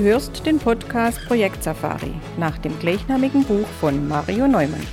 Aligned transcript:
Du 0.00 0.06
hörst 0.06 0.46
den 0.46 0.58
Podcast 0.58 1.20
Projekt 1.26 1.62
Safari 1.62 2.14
nach 2.38 2.56
dem 2.56 2.78
gleichnamigen 2.78 3.44
Buch 3.44 3.66
von 3.80 4.08
Mario 4.08 4.48
Neumann. 4.48 4.86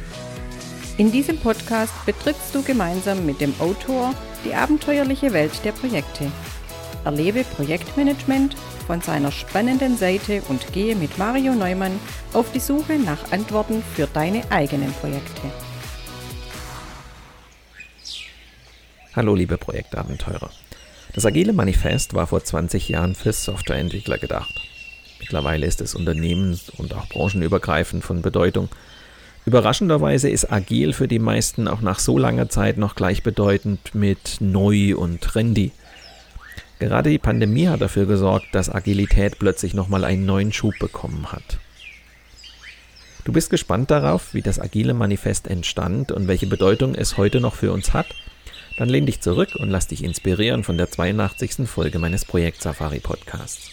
In 0.98 1.14
diesem 1.14 1.40
Podcast 1.40 1.94
betrittst 2.06 2.54
du 2.54 2.62
gemeinsam 2.62 3.26
mit 3.26 3.40
dem 3.40 3.54
Autor 3.62 4.14
die 4.44 4.54
abenteuerliche 4.54 5.32
Welt 5.32 5.64
der 5.64 5.72
Projekte. 5.72 6.30
Erlebe 7.06 7.46
Projektmanagement 7.56 8.56
von 8.86 9.00
seiner 9.00 9.32
spannenden 9.32 9.96
Seite 9.96 10.42
und 10.50 10.74
gehe 10.74 10.94
mit 10.94 11.18
Mario 11.18 11.54
Neumann 11.54 11.98
auf 12.34 12.52
die 12.52 12.60
Suche 12.60 13.00
nach 13.00 13.32
Antworten 13.32 13.84
für 13.96 14.08
deine 14.08 14.52
eigenen 14.52 14.92
Projekte. 14.92 15.42
Hallo 19.16 19.36
liebe 19.36 19.58
Projektabenteurer. 19.58 20.52
Das 21.14 21.26
Agile 21.26 21.54
Manifest 21.54 22.14
war 22.14 22.28
vor 22.28 22.44
20 22.44 22.90
Jahren 22.90 23.16
für 23.16 23.32
Softwareentwickler 23.32 24.18
gedacht. 24.18 24.68
Mittlerweile 25.20 25.66
ist 25.66 25.82
es 25.82 25.96
unternehmens- 25.96 26.70
und 26.70 26.94
auch 26.94 27.08
branchenübergreifend 27.10 28.04
von 28.04 28.22
Bedeutung. 28.22 28.70
Überraschenderweise 29.46 30.30
ist 30.30 30.52
agil 30.52 30.94
für 30.94 31.08
die 31.08 31.20
meisten 31.20 31.68
auch 31.68 31.82
nach 31.82 32.00
so 32.00 32.18
langer 32.18 32.50
Zeit 32.50 32.78
noch 32.78 32.96
gleichbedeutend 32.96 33.96
mit 33.96 34.38
neu 34.40 34.96
und 34.98 35.22
trendy. 35.22 35.72
Gerade 36.80 37.10
die 37.10 37.18
Pandemie 37.18 37.68
hat 37.68 37.82
dafür 37.82 38.06
gesorgt, 38.06 38.48
dass 38.52 38.70
Agilität 38.70 39.40
plötzlich 39.40 39.74
nochmal 39.74 40.04
einen 40.04 40.26
neuen 40.26 40.54
Schub 40.54 40.78
bekommen 40.80 41.32
hat. 41.32 41.60
Du 43.24 43.34
bist 43.34 43.50
gespannt 43.50 43.90
darauf, 43.90 44.34
wie 44.34 44.42
das 44.42 44.60
agile 44.60 44.94
Manifest 44.94 45.48
entstand 45.48 46.12
und 46.12 46.28
welche 46.28 46.48
Bedeutung 46.48 46.96
es 46.96 47.18
heute 47.18 47.42
noch 47.42 47.56
für 47.56 47.74
uns 47.74 47.94
hat? 47.94 48.08
Dann 48.78 48.90
lehn 48.90 49.06
dich 49.06 49.22
zurück 49.22 49.56
und 49.56 49.70
lass 49.70 49.88
dich 49.88 50.04
inspirieren 50.04 50.64
von 50.64 50.78
der 50.78 50.92
82. 50.92 51.68
Folge 51.68 52.00
meines 52.00 52.26
Projekt 52.26 52.62
Safari 52.62 53.00
Podcasts. 53.00 53.72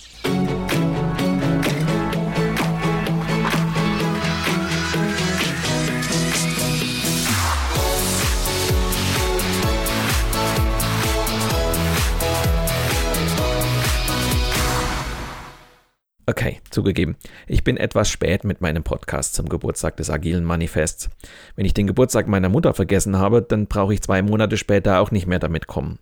Okay, 16.36 16.60
zugegeben. 16.68 17.14
Ich 17.46 17.62
bin 17.62 17.76
etwas 17.76 18.10
spät 18.10 18.42
mit 18.42 18.60
meinem 18.60 18.82
Podcast 18.82 19.36
zum 19.36 19.48
Geburtstag 19.48 19.96
des 19.98 20.10
Agilen 20.10 20.42
Manifests. 20.42 21.08
Wenn 21.54 21.64
ich 21.64 21.74
den 21.74 21.86
Geburtstag 21.86 22.26
meiner 22.26 22.48
Mutter 22.48 22.74
vergessen 22.74 23.16
habe, 23.16 23.40
dann 23.40 23.68
brauche 23.68 23.94
ich 23.94 24.02
zwei 24.02 24.20
Monate 24.20 24.56
später 24.56 24.98
auch 24.98 25.12
nicht 25.12 25.28
mehr 25.28 25.38
damit 25.38 25.68
kommen. 25.68 26.00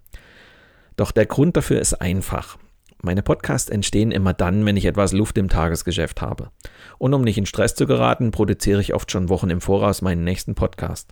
Doch 0.96 1.10
der 1.12 1.26
Grund 1.26 1.58
dafür 1.58 1.82
ist 1.82 2.00
einfach. 2.00 2.56
Meine 3.02 3.22
Podcasts 3.22 3.68
entstehen 3.68 4.10
immer 4.10 4.32
dann, 4.32 4.64
wenn 4.64 4.78
ich 4.78 4.86
etwas 4.86 5.12
Luft 5.12 5.36
im 5.36 5.50
Tagesgeschäft 5.50 6.22
habe. 6.22 6.50
Und 6.96 7.12
um 7.12 7.20
nicht 7.20 7.36
in 7.36 7.44
Stress 7.44 7.74
zu 7.74 7.86
geraten, 7.86 8.30
produziere 8.30 8.80
ich 8.80 8.94
oft 8.94 9.10
schon 9.10 9.28
Wochen 9.28 9.50
im 9.50 9.60
Voraus 9.60 10.00
meinen 10.00 10.24
nächsten 10.24 10.54
Podcast. 10.54 11.10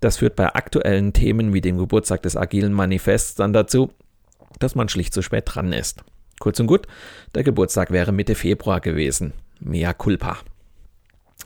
Das 0.00 0.16
führt 0.16 0.34
bei 0.34 0.54
aktuellen 0.54 1.12
Themen 1.12 1.52
wie 1.52 1.60
dem 1.60 1.76
Geburtstag 1.76 2.22
des 2.22 2.38
Agilen 2.38 2.72
Manifests 2.72 3.34
dann 3.34 3.52
dazu, 3.52 3.90
dass 4.60 4.74
man 4.74 4.88
schlicht 4.88 5.12
zu 5.12 5.20
spät 5.20 5.44
dran 5.44 5.74
ist. 5.74 6.02
Kurz 6.40 6.58
und 6.58 6.66
gut, 6.66 6.86
der 7.34 7.44
Geburtstag 7.44 7.90
wäre 7.90 8.12
Mitte 8.12 8.34
Februar 8.34 8.80
gewesen. 8.80 9.34
Mea 9.60 9.92
culpa. 9.92 10.38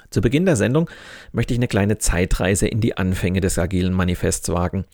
Zu 0.09 0.21
Beginn 0.21 0.47
der 0.47 0.55
Sendung 0.55 0.89
möchte 1.33 1.53
ich 1.53 1.59
eine 1.59 1.67
kleine 1.67 1.99
Zeitreise 1.99 2.69
in 2.69 2.81
die 2.81 2.97
Anfänge 2.97 3.41
des 3.41 3.59
agilen 3.59 3.93
Manifests 3.93 4.49
wagen 4.51 4.85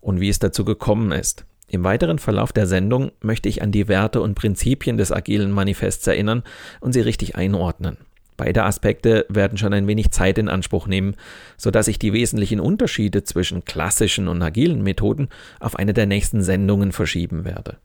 und 0.00 0.20
wie 0.20 0.28
es 0.28 0.38
dazu 0.38 0.64
gekommen 0.64 1.10
ist. 1.10 1.44
Im 1.66 1.82
weiteren 1.82 2.20
Verlauf 2.20 2.52
der 2.52 2.68
Sendung 2.68 3.10
möchte 3.20 3.48
ich 3.48 3.60
an 3.60 3.72
die 3.72 3.88
Werte 3.88 4.20
und 4.20 4.36
Prinzipien 4.36 4.96
des 4.96 5.10
agilen 5.10 5.50
Manifests 5.50 6.06
erinnern 6.06 6.44
und 6.78 6.92
sie 6.92 7.00
richtig 7.00 7.34
einordnen. 7.34 7.96
Beide 8.36 8.62
Aspekte 8.62 9.26
werden 9.28 9.58
schon 9.58 9.72
ein 9.72 9.88
wenig 9.88 10.12
Zeit 10.12 10.38
in 10.38 10.48
Anspruch 10.48 10.86
nehmen, 10.86 11.16
so 11.56 11.72
dass 11.72 11.88
ich 11.88 11.98
die 11.98 12.12
wesentlichen 12.12 12.60
Unterschiede 12.60 13.24
zwischen 13.24 13.64
klassischen 13.64 14.28
und 14.28 14.40
agilen 14.40 14.84
Methoden 14.84 15.28
auf 15.58 15.74
eine 15.74 15.94
der 15.94 16.06
nächsten 16.06 16.42
Sendungen 16.44 16.92
verschieben 16.92 17.44
werde. 17.44 17.78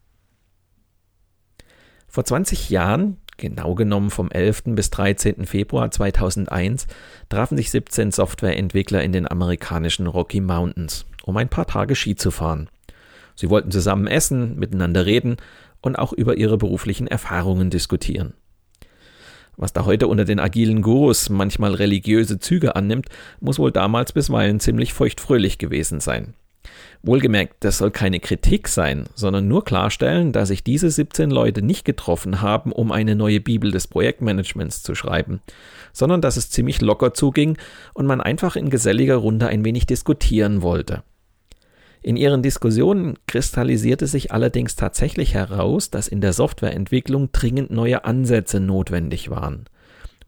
Vor 2.13 2.25
20 2.25 2.69
Jahren, 2.69 3.17
genau 3.37 3.73
genommen 3.73 4.11
vom 4.11 4.29
11. 4.29 4.75
bis 4.75 4.91
13. 4.91 5.47
Februar 5.47 5.89
2001, 5.89 6.85
trafen 7.27 7.57
sich 7.57 7.71
17 7.71 8.11
Softwareentwickler 8.11 9.01
in 9.01 9.13
den 9.13 9.27
amerikanischen 9.27 10.05
Rocky 10.05 10.39
Mountains, 10.39 11.07
um 11.23 11.35
ein 11.37 11.49
paar 11.49 11.65
Tage 11.65 11.95
Ski 11.95 12.13
zu 12.13 12.29
fahren. 12.29 12.69
Sie 13.33 13.49
wollten 13.49 13.71
zusammen 13.71 14.05
essen, 14.05 14.59
miteinander 14.59 15.07
reden 15.07 15.37
und 15.81 15.95
auch 15.95 16.13
über 16.13 16.37
ihre 16.37 16.59
beruflichen 16.59 17.07
Erfahrungen 17.07 17.71
diskutieren. 17.71 18.35
Was 19.57 19.73
da 19.73 19.85
heute 19.85 20.07
unter 20.07 20.23
den 20.23 20.39
agilen 20.39 20.83
Gurus 20.83 21.31
manchmal 21.31 21.73
religiöse 21.73 22.37
Züge 22.37 22.75
annimmt, 22.75 23.07
muss 23.39 23.57
wohl 23.57 23.71
damals 23.71 24.11
bisweilen 24.11 24.59
ziemlich 24.59 24.93
feuchtfröhlich 24.93 25.57
gewesen 25.57 25.99
sein. 25.99 26.35
Wohlgemerkt, 27.01 27.55
das 27.61 27.77
soll 27.77 27.91
keine 27.91 28.19
Kritik 28.19 28.67
sein, 28.67 29.05
sondern 29.15 29.47
nur 29.47 29.65
klarstellen, 29.65 30.31
dass 30.31 30.47
sich 30.47 30.63
diese 30.63 30.89
17 30.89 31.29
Leute 31.29 31.61
nicht 31.61 31.83
getroffen 31.85 32.41
haben, 32.41 32.71
um 32.71 32.91
eine 32.91 33.15
neue 33.15 33.41
Bibel 33.41 33.71
des 33.71 33.87
Projektmanagements 33.87 34.83
zu 34.83 34.95
schreiben, 34.95 35.41
sondern 35.91 36.21
dass 36.21 36.37
es 36.37 36.49
ziemlich 36.49 36.81
locker 36.81 37.13
zuging 37.13 37.57
und 37.93 38.05
man 38.05 38.21
einfach 38.21 38.55
in 38.55 38.69
geselliger 38.69 39.17
Runde 39.17 39.47
ein 39.47 39.65
wenig 39.65 39.85
diskutieren 39.85 40.61
wollte. 40.61 41.03
In 42.01 42.17
ihren 42.17 42.41
Diskussionen 42.41 43.17
kristallisierte 43.27 44.07
sich 44.07 44.31
allerdings 44.31 44.75
tatsächlich 44.75 45.33
heraus, 45.33 45.89
dass 45.89 46.09
in 46.09 46.19
der 46.19 46.33
Softwareentwicklung 46.33 47.31
dringend 47.31 47.71
neue 47.71 48.03
Ansätze 48.03 48.59
notwendig 48.59 49.29
waren 49.29 49.65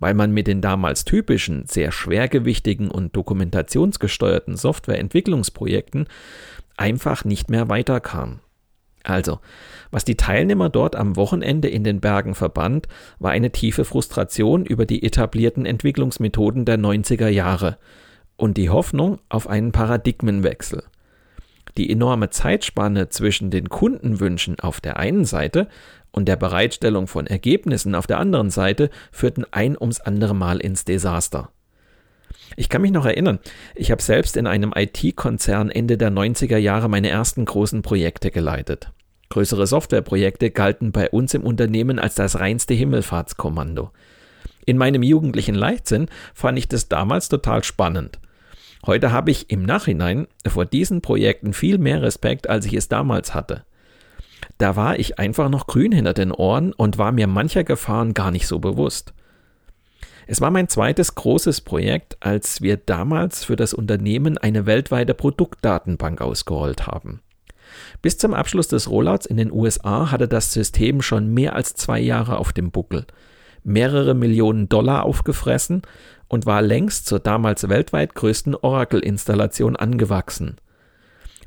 weil 0.06 0.14
man 0.14 0.32
mit 0.32 0.46
den 0.46 0.62
damals 0.62 1.04
typischen, 1.04 1.66
sehr 1.66 1.92
schwergewichtigen 1.92 2.92
und 2.92 3.16
dokumentationsgesteuerten 3.16 4.56
Softwareentwicklungsprojekten 4.56 6.06
einfach 6.78 7.26
nicht 7.26 7.50
mehr 7.50 7.70
weiterkam. 7.70 8.40
Also, 9.02 9.40
was 9.90 10.06
die 10.06 10.14
Teilnehmer 10.14 10.70
dort 10.70 10.96
am 10.96 11.16
Wochenende 11.16 11.70
in 11.70 11.84
den 11.84 12.02
Bergen 12.02 12.36
verband, 12.36 12.88
war 13.18 13.32
eine 13.32 13.52
tiefe 13.52 13.84
Frustration 13.84 14.68
über 14.68 14.86
die 14.86 15.02
etablierten 15.02 15.66
Entwicklungsmethoden 15.66 16.66
der 16.66 16.78
90er 16.78 17.30
Jahre 17.30 17.80
und 18.38 18.58
die 18.58 18.70
Hoffnung 18.70 19.18
auf 19.28 19.50
einen 19.50 19.72
Paradigmenwechsel. 19.72 20.84
Die 21.80 21.90
enorme 21.90 22.30
Zeitspanne 22.30 23.10
zwischen 23.10 23.50
den 23.50 23.70
Kundenwünschen 23.70 24.60
auf 24.60 24.82
der 24.82 24.98
einen 24.98 25.26
Seite 25.26 25.68
und 26.16 26.30
der 26.30 26.38
Bereitstellung 26.38 27.08
von 27.08 27.28
Ergebnissen 27.28 27.94
auf 27.94 28.08
der 28.08 28.20
anderen 28.20 28.50
Seite 28.50 28.90
führten 29.12 29.46
ein 29.52 29.78
ums 29.78 30.00
andere 30.00 30.34
Mal 30.34 30.60
ins 30.60 30.86
Desaster. 30.86 31.50
Ich 32.56 32.70
kann 32.70 32.82
mich 32.82 32.92
noch 32.92 33.06
erinnern, 33.06 33.40
ich 33.76 33.92
habe 33.92 34.02
selbst 34.02 34.38
in 34.38 34.48
einem 34.48 34.72
IT-Konzern 34.74 35.70
Ende 35.70 35.98
der 35.98 36.12
90er 36.12 36.58
Jahre 36.58 36.90
meine 36.90 37.10
ersten 37.10 37.44
großen 37.44 37.82
Projekte 37.82 38.32
geleitet. 38.32 38.92
Größere 39.30 39.68
Softwareprojekte 39.68 40.52
galten 40.52 40.94
bei 40.94 41.10
uns 41.10 41.34
im 41.34 41.44
Unternehmen 41.44 42.00
als 42.00 42.16
das 42.16 42.40
reinste 42.40 42.74
Himmelfahrtskommando. 42.74 43.92
In 44.66 44.78
meinem 44.78 45.04
jugendlichen 45.04 45.56
Leichtsinn 45.56 46.08
fand 46.34 46.58
ich 46.58 46.70
das 46.70 46.88
damals 46.88 47.28
total 47.28 47.64
spannend. 47.64 48.20
Heute 48.86 49.12
habe 49.12 49.32
ich 49.32 49.50
im 49.50 49.64
Nachhinein 49.64 50.28
vor 50.48 50.66
diesen 50.66 51.02
Projekten 51.02 51.52
viel 51.52 51.78
mehr 51.78 52.02
Respekt, 52.02 52.48
als 52.48 52.66
ich 52.66 52.74
es 52.74 52.88
damals 52.88 53.34
hatte. 53.34 53.66
Da 54.58 54.76
war 54.76 55.00
ich 55.00 55.20
einfach 55.20 55.50
noch 55.50 55.68
grün 55.68 55.92
hinter 55.92 56.14
den 56.14 56.32
Ohren 56.32 56.74
und 56.74 56.98
war 56.98 57.12
mir 57.12 57.28
mancher 57.28 57.64
Gefahren 57.64 58.14
gar 58.14 58.32
nicht 58.32 58.48
so 58.48 58.60
bewusst. 58.60 59.14
Es 60.28 60.42
war 60.42 60.50
mein 60.50 60.68
zweites 60.68 61.16
großes 61.16 61.62
Projekt, 61.62 62.18
als 62.20 62.62
wir 62.62 62.78
damals 62.78 63.44
für 63.44 63.56
das 63.56 63.74
Unternehmen 63.74 64.38
eine 64.38 64.66
weltweite 64.66 65.14
Produktdatenbank 65.14 66.22
ausgerollt 66.22 66.88
haben. 66.88 67.22
Bis 68.02 68.18
zum 68.18 68.34
Abschluss 68.34 68.68
des 68.68 68.90
Rollouts 68.90 69.26
in 69.26 69.38
den 69.38 69.52
USA 69.52 70.12
hatte 70.12 70.28
das 70.28 70.52
System 70.52 71.02
schon 71.02 71.34
mehr 71.34 71.56
als 71.56 71.74
zwei 71.74 72.00
Jahre 72.00 72.38
auf 72.38 72.54
dem 72.54 72.72
Buckel, 72.72 73.06
mehrere 73.64 74.14
Millionen 74.14 74.70
Dollar 74.70 75.04
aufgefressen 75.04 75.82
und 76.28 76.46
war 76.46 76.62
längst 76.62 77.06
zur 77.06 77.20
damals 77.20 77.68
weltweit 77.70 78.16
größten 78.16 78.56
Oracle-Installation 78.56 79.76
angewachsen. 79.76 80.58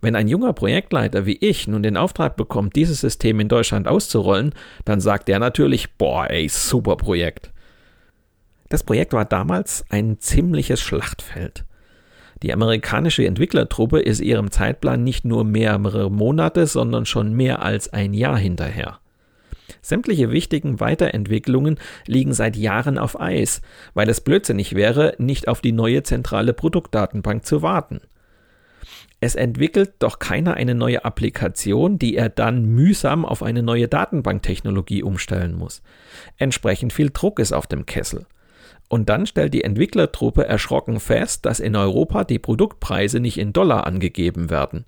Wenn 0.00 0.14
ein 0.14 0.28
junger 0.28 0.52
Projektleiter 0.52 1.26
wie 1.26 1.38
ich 1.40 1.66
nun 1.66 1.82
den 1.82 1.96
Auftrag 1.96 2.36
bekommt, 2.36 2.76
dieses 2.76 3.00
System 3.00 3.40
in 3.40 3.48
Deutschland 3.48 3.88
auszurollen, 3.88 4.54
dann 4.84 5.00
sagt 5.00 5.28
er 5.28 5.38
natürlich, 5.38 5.96
boah, 5.96 6.30
ey, 6.30 6.48
super 6.48 6.96
Projekt. 6.96 7.50
Das 8.68 8.84
Projekt 8.84 9.12
war 9.12 9.24
damals 9.24 9.84
ein 9.88 10.18
ziemliches 10.20 10.80
Schlachtfeld. 10.80 11.64
Die 12.42 12.52
amerikanische 12.52 13.26
Entwicklertruppe 13.26 13.98
ist 13.98 14.20
ihrem 14.20 14.50
Zeitplan 14.50 15.02
nicht 15.02 15.24
nur 15.24 15.44
mehrere 15.44 16.10
Monate, 16.10 16.66
sondern 16.66 17.04
schon 17.04 17.32
mehr 17.32 17.62
als 17.62 17.92
ein 17.92 18.14
Jahr 18.14 18.38
hinterher. 18.38 19.00
Sämtliche 19.82 20.30
wichtigen 20.30 20.80
Weiterentwicklungen 20.80 21.78
liegen 22.06 22.32
seit 22.32 22.56
Jahren 22.56 22.98
auf 22.98 23.20
Eis, 23.20 23.60
weil 23.94 24.08
es 24.08 24.20
blödsinnig 24.20 24.74
wäre, 24.74 25.14
nicht 25.18 25.48
auf 25.48 25.60
die 25.60 25.72
neue 25.72 26.02
zentrale 26.04 26.52
Produktdatenbank 26.52 27.44
zu 27.44 27.62
warten. 27.62 28.00
Es 29.20 29.34
entwickelt 29.34 29.94
doch 29.98 30.20
keiner 30.20 30.54
eine 30.54 30.74
neue 30.74 31.04
Applikation, 31.04 31.98
die 31.98 32.16
er 32.16 32.28
dann 32.28 32.64
mühsam 32.66 33.24
auf 33.24 33.42
eine 33.42 33.62
neue 33.62 33.88
Datenbanktechnologie 33.88 35.02
umstellen 35.02 35.56
muss. 35.56 35.82
Entsprechend 36.36 36.92
viel 36.92 37.10
Druck 37.10 37.40
ist 37.40 37.52
auf 37.52 37.66
dem 37.66 37.84
Kessel. 37.84 38.26
Und 38.88 39.10
dann 39.10 39.26
stellt 39.26 39.52
die 39.52 39.64
Entwicklertruppe 39.64 40.46
erschrocken 40.46 40.98
fest, 40.98 41.44
dass 41.44 41.60
in 41.60 41.76
Europa 41.76 42.24
die 42.24 42.38
Produktpreise 42.38 43.20
nicht 43.20 43.36
in 43.36 43.52
Dollar 43.52 43.86
angegeben 43.86 44.48
werden. 44.48 44.86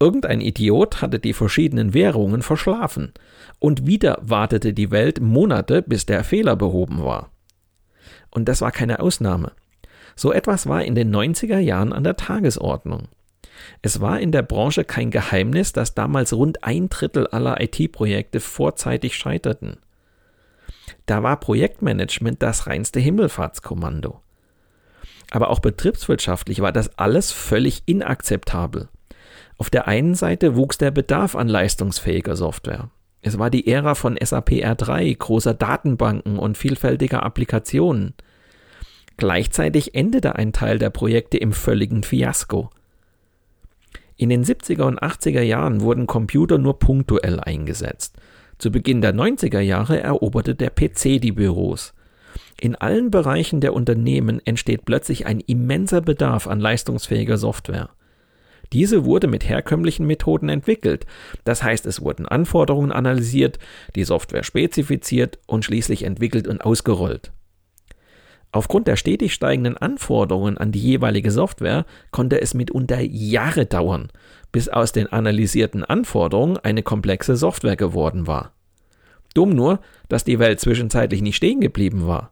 Irgendein 0.00 0.40
Idiot 0.40 1.00
hatte 1.00 1.20
die 1.20 1.32
verschiedenen 1.32 1.94
Währungen 1.94 2.42
verschlafen. 2.42 3.12
Und 3.60 3.86
wieder 3.86 4.18
wartete 4.22 4.72
die 4.72 4.90
Welt 4.90 5.20
Monate, 5.20 5.82
bis 5.82 6.06
der 6.06 6.24
Fehler 6.24 6.56
behoben 6.56 7.04
war. 7.04 7.30
Und 8.30 8.48
das 8.48 8.62
war 8.62 8.72
keine 8.72 8.98
Ausnahme. 8.98 9.52
So 10.16 10.32
etwas 10.32 10.66
war 10.66 10.82
in 10.82 10.94
den 10.94 11.14
90er 11.14 11.58
Jahren 11.58 11.92
an 11.92 12.04
der 12.04 12.16
Tagesordnung. 12.16 13.08
Es 13.82 14.00
war 14.00 14.20
in 14.20 14.32
der 14.32 14.42
Branche 14.42 14.84
kein 14.84 15.10
Geheimnis, 15.10 15.72
dass 15.72 15.94
damals 15.94 16.32
rund 16.32 16.64
ein 16.64 16.88
Drittel 16.88 17.26
aller 17.26 17.60
IT-Projekte 17.60 18.40
vorzeitig 18.40 19.16
scheiterten. 19.16 19.78
Da 21.06 21.22
war 21.22 21.38
Projektmanagement 21.38 22.42
das 22.42 22.66
reinste 22.66 23.00
Himmelfahrtskommando. 23.00 24.20
Aber 25.30 25.50
auch 25.50 25.60
betriebswirtschaftlich 25.60 26.60
war 26.60 26.72
das 26.72 26.98
alles 26.98 27.32
völlig 27.32 27.82
inakzeptabel. 27.86 28.88
Auf 29.58 29.70
der 29.70 29.88
einen 29.88 30.14
Seite 30.14 30.56
wuchs 30.56 30.78
der 30.78 30.90
Bedarf 30.90 31.34
an 31.34 31.48
leistungsfähiger 31.48 32.36
Software. 32.36 32.90
Es 33.22 33.38
war 33.38 33.50
die 33.50 33.66
Ära 33.66 33.94
von 33.94 34.16
SAP 34.22 34.50
R3, 34.50 35.16
großer 35.16 35.54
Datenbanken 35.54 36.38
und 36.38 36.56
vielfältiger 36.56 37.22
Applikationen. 37.24 38.14
Gleichzeitig 39.16 39.94
endete 39.94 40.36
ein 40.36 40.52
Teil 40.52 40.78
der 40.78 40.90
Projekte 40.90 41.38
im 41.38 41.52
völligen 41.52 42.02
Fiasko. 42.02 42.70
In 44.16 44.30
den 44.30 44.44
70er 44.44 44.84
und 44.84 45.00
80er 45.00 45.42
Jahren 45.42 45.82
wurden 45.82 46.06
Computer 46.06 46.56
nur 46.56 46.78
punktuell 46.78 47.38
eingesetzt. 47.40 48.16
Zu 48.58 48.70
Beginn 48.70 49.02
der 49.02 49.14
90er 49.14 49.60
Jahre 49.60 50.00
eroberte 50.00 50.54
der 50.54 50.70
PC 50.70 51.20
die 51.20 51.32
Büros. 51.32 51.92
In 52.58 52.74
allen 52.74 53.10
Bereichen 53.10 53.60
der 53.60 53.74
Unternehmen 53.74 54.40
entsteht 54.46 54.86
plötzlich 54.86 55.26
ein 55.26 55.40
immenser 55.40 56.00
Bedarf 56.00 56.46
an 56.46 56.60
leistungsfähiger 56.60 57.36
Software. 57.36 57.90
Diese 58.72 59.04
wurde 59.04 59.26
mit 59.26 59.46
herkömmlichen 59.46 60.06
Methoden 60.06 60.48
entwickelt, 60.48 61.06
das 61.44 61.62
heißt 61.62 61.84
es 61.86 62.00
wurden 62.00 62.26
Anforderungen 62.26 62.92
analysiert, 62.92 63.58
die 63.94 64.04
Software 64.04 64.42
spezifiziert 64.42 65.38
und 65.46 65.64
schließlich 65.64 66.04
entwickelt 66.04 66.48
und 66.48 66.64
ausgerollt. 66.64 67.32
Aufgrund 68.56 68.88
der 68.88 68.96
stetig 68.96 69.34
steigenden 69.34 69.76
Anforderungen 69.76 70.56
an 70.56 70.72
die 70.72 70.80
jeweilige 70.80 71.30
Software 71.30 71.84
konnte 72.10 72.40
es 72.40 72.54
mitunter 72.54 73.00
Jahre 73.02 73.66
dauern, 73.66 74.08
bis 74.50 74.70
aus 74.70 74.92
den 74.92 75.12
analysierten 75.12 75.84
Anforderungen 75.84 76.56
eine 76.56 76.82
komplexe 76.82 77.36
Software 77.36 77.76
geworden 77.76 78.26
war. 78.26 78.54
Dumm 79.34 79.50
nur, 79.50 79.80
dass 80.08 80.24
die 80.24 80.38
Welt 80.38 80.58
zwischenzeitlich 80.58 81.20
nicht 81.20 81.36
stehen 81.36 81.60
geblieben 81.60 82.06
war. 82.06 82.30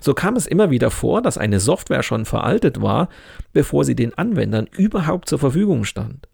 So 0.00 0.14
kam 0.14 0.34
es 0.36 0.46
immer 0.46 0.70
wieder 0.70 0.90
vor, 0.90 1.20
dass 1.20 1.36
eine 1.36 1.60
Software 1.60 2.02
schon 2.02 2.24
veraltet 2.24 2.80
war, 2.80 3.10
bevor 3.52 3.84
sie 3.84 3.94
den 3.94 4.14
Anwendern 4.14 4.66
überhaupt 4.66 5.28
zur 5.28 5.40
Verfügung 5.40 5.84
stand. 5.84 6.26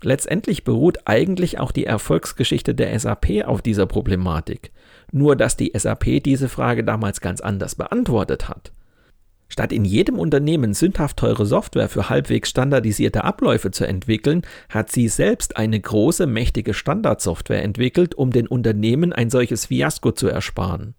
Letztendlich 0.00 0.62
beruht 0.62 0.98
eigentlich 1.06 1.58
auch 1.58 1.72
die 1.72 1.86
Erfolgsgeschichte 1.86 2.72
der 2.72 2.96
SAP 3.00 3.44
auf 3.44 3.62
dieser 3.62 3.86
Problematik. 3.86 4.70
Nur 5.12 5.36
dass 5.36 5.56
die 5.56 5.72
SAP 5.74 6.22
diese 6.22 6.48
Frage 6.48 6.84
damals 6.84 7.20
ganz 7.20 7.40
anders 7.40 7.74
beantwortet 7.74 8.48
hat. 8.48 8.72
Statt 9.48 9.72
in 9.72 9.84
jedem 9.84 10.18
Unternehmen 10.18 10.74
sündhaft 10.74 11.16
teure 11.16 11.46
Software 11.46 11.88
für 11.88 12.10
halbwegs 12.10 12.50
standardisierte 12.50 13.24
Abläufe 13.24 13.70
zu 13.70 13.86
entwickeln, 13.86 14.42
hat 14.68 14.92
sie 14.92 15.08
selbst 15.08 15.56
eine 15.56 15.80
große, 15.80 16.26
mächtige 16.26 16.74
Standardsoftware 16.74 17.62
entwickelt, 17.62 18.14
um 18.14 18.30
den 18.30 18.46
Unternehmen 18.46 19.12
ein 19.12 19.30
solches 19.30 19.66
Fiasko 19.66 20.12
zu 20.12 20.28
ersparen. 20.28 20.94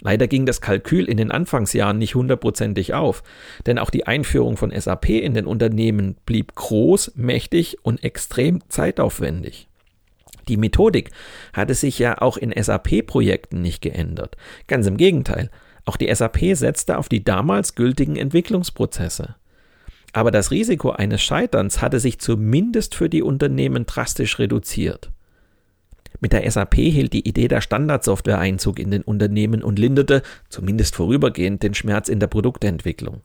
Leider 0.00 0.28
ging 0.28 0.46
das 0.46 0.60
Kalkül 0.60 1.04
in 1.06 1.16
den 1.16 1.30
Anfangsjahren 1.30 1.98
nicht 1.98 2.14
hundertprozentig 2.14 2.94
auf, 2.94 3.22
denn 3.66 3.78
auch 3.78 3.90
die 3.90 4.06
Einführung 4.06 4.56
von 4.56 4.72
SAP 4.72 5.10
in 5.10 5.34
den 5.34 5.46
Unternehmen 5.46 6.16
blieb 6.26 6.54
groß, 6.54 7.12
mächtig 7.16 7.78
und 7.82 8.04
extrem 8.04 8.60
zeitaufwendig. 8.68 9.68
Die 10.48 10.56
Methodik 10.56 11.10
hatte 11.52 11.74
sich 11.74 11.98
ja 11.98 12.20
auch 12.20 12.36
in 12.36 12.52
SAP-Projekten 12.52 13.60
nicht 13.60 13.82
geändert. 13.82 14.36
Ganz 14.66 14.86
im 14.86 14.96
Gegenteil, 14.96 15.50
auch 15.84 15.96
die 15.96 16.12
SAP 16.14 16.54
setzte 16.54 16.98
auf 16.98 17.08
die 17.08 17.24
damals 17.24 17.74
gültigen 17.74 18.16
Entwicklungsprozesse. 18.16 19.36
Aber 20.12 20.30
das 20.30 20.50
Risiko 20.50 20.90
eines 20.90 21.22
Scheiterns 21.22 21.82
hatte 21.82 22.00
sich 22.00 22.20
zumindest 22.20 22.94
für 22.94 23.08
die 23.08 23.22
Unternehmen 23.22 23.84
drastisch 23.84 24.38
reduziert. 24.38 25.10
Mit 26.20 26.32
der 26.32 26.48
SAP 26.48 26.76
hielt 26.76 27.12
die 27.12 27.28
Idee 27.28 27.48
der 27.48 27.60
Standardsoftware 27.60 28.38
Einzug 28.38 28.78
in 28.78 28.90
den 28.90 29.02
Unternehmen 29.02 29.62
und 29.62 29.78
linderte, 29.78 30.22
zumindest 30.48 30.94
vorübergehend, 30.94 31.62
den 31.62 31.74
Schmerz 31.74 32.08
in 32.08 32.20
der 32.20 32.28
Produktentwicklung. 32.28 33.22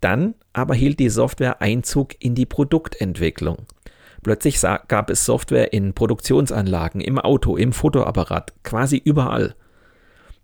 Dann 0.00 0.34
aber 0.52 0.74
hielt 0.74 0.98
die 0.98 1.08
Software 1.08 1.62
Einzug 1.62 2.14
in 2.18 2.34
die 2.34 2.46
Produktentwicklung. 2.46 3.66
Plötzlich 4.22 4.60
gab 4.60 5.10
es 5.10 5.24
Software 5.24 5.72
in 5.72 5.94
Produktionsanlagen, 5.94 7.00
im 7.00 7.18
Auto, 7.18 7.56
im 7.56 7.72
Fotoapparat, 7.72 8.52
quasi 8.62 9.00
überall. 9.02 9.54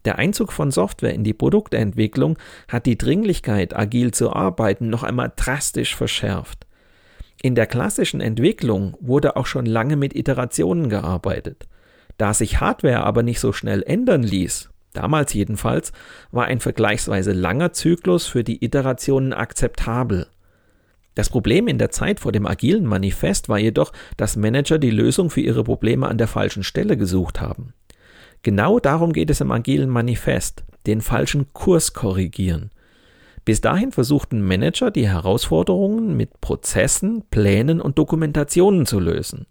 Der 0.07 0.19
Einzug 0.19 0.53
von 0.53 0.71
Software 0.71 1.13
in 1.13 1.25
die 1.25 1.35
Produktentwicklung 1.35 2.39
hat 2.69 2.87
die 2.87 2.97
Dringlichkeit, 2.97 3.77
agil 3.77 4.13
zu 4.13 4.33
arbeiten, 4.33 4.89
noch 4.89 5.03
einmal 5.03 5.33
drastisch 5.35 5.97
verschärft. 5.97 6.67
In 7.43 7.55
der 7.55 7.67
klassischen 7.67 8.21
Entwicklung 8.21 8.97
wurde 9.01 9.37
auch 9.37 9.47
schon 9.47 9.67
lange 9.67 9.97
mit 9.97 10.17
Iterationen 10.17 10.89
gearbeitet. 10.89 11.67
Da 12.17 12.33
sich 12.33 12.61
Hardware 12.61 13.03
aber 13.03 13.23
nicht 13.23 13.41
so 13.41 13.53
schnell 13.53 13.83
ändern 13.83 14.23
ließ, 14.23 14.71
damals 14.95 15.35
jedenfalls, 15.35 15.93
war 16.31 16.47
ein 16.47 16.61
vergleichsweise 16.61 17.33
langer 17.33 17.73
Zyklus 17.73 18.27
für 18.27 18.43
die 18.43 18.65
Iterationen 18.65 19.35
akzeptabel. 19.35 20.29
Das 21.17 21.31
Problem 21.31 21.67
in 21.67 21.79
der 21.79 21.91
Zeit 21.91 22.21
vor 22.21 22.31
dem 22.31 22.47
agilen 22.47 22.85
Manifest 22.85 23.49
war 23.49 23.59
jedoch, 23.59 23.91
dass 24.19 24.37
Manager 24.37 24.79
die 24.79 24.91
Lösung 24.91 25.31
für 25.31 25.41
ihre 25.41 25.65
Probleme 25.65 26.07
an 26.07 26.19
der 26.19 26.29
falschen 26.29 26.63
Stelle 26.63 26.99
gesucht 26.99 27.41
haben. 27.41 27.73
Genau 28.43 28.79
darum 28.79 29.15
geht 29.15 29.31
es 29.31 29.41
im 29.41 29.51
agilen 29.51 29.89
Manifest, 29.89 30.65
den 30.87 31.01
falschen 31.01 31.55
Kurs 31.55 31.95
korrigieren. 31.95 32.71
Bis 33.47 33.63
dahin 33.63 33.93
versuchten 33.93 34.43
Manager 34.43 34.91
die 34.91 35.09
Herausforderungen 35.09 36.19
mit 36.19 36.43
Prozessen, 36.43 37.25
Plänen 37.31 37.81
und 37.81 37.97
Dokumentationen 37.97 38.85
zu 38.85 39.01
lösen. 39.01 39.47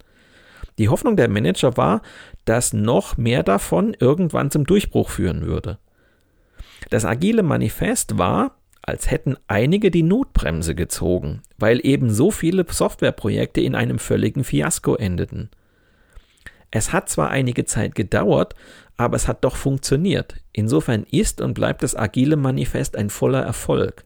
Die 0.78 0.90
Hoffnung 0.90 1.18
der 1.18 1.30
Manager 1.30 1.78
war, 1.78 2.04
dass 2.46 2.74
noch 2.74 3.18
mehr 3.18 3.42
davon 3.42 3.96
irgendwann 4.00 4.52
zum 4.52 4.66
Durchbruch 4.66 5.10
führen 5.10 5.48
würde. 5.48 5.80
Das 6.92 7.06
agile 7.06 7.42
Manifest 7.42 8.20
war, 8.20 8.56
als 8.88 9.10
hätten 9.10 9.36
einige 9.48 9.90
die 9.90 10.04
Notbremse 10.04 10.76
gezogen, 10.76 11.42
weil 11.58 11.84
eben 11.84 12.12
so 12.12 12.30
viele 12.30 12.66
Softwareprojekte 12.70 13.60
in 13.60 13.74
einem 13.74 13.98
völligen 13.98 14.44
Fiasko 14.44 14.96
endeten. 14.96 15.50
Es 16.70 16.94
hat 16.94 17.10
zwar 17.10 17.30
einige 17.30 17.66
Zeit 17.66 17.96
gedauert, 17.96 18.54
aber 18.96 19.16
es 19.16 19.28
hat 19.28 19.44
doch 19.44 19.56
funktioniert. 19.56 20.36
Insofern 20.52 21.06
ist 21.10 21.42
und 21.42 21.56
bleibt 21.56 21.82
das 21.82 21.96
agile 21.96 22.36
Manifest 22.36 22.96
ein 22.96 23.10
voller 23.10 23.42
Erfolg. 23.42 24.06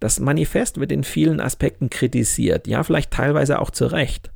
Das 0.00 0.20
Manifest 0.20 0.80
wird 0.80 0.90
in 0.90 1.04
vielen 1.04 1.40
Aspekten 1.40 1.90
kritisiert, 1.90 2.66
ja 2.66 2.82
vielleicht 2.82 3.10
teilweise 3.10 3.58
auch 3.58 3.70
zu 3.70 3.86
Recht. 3.86 4.30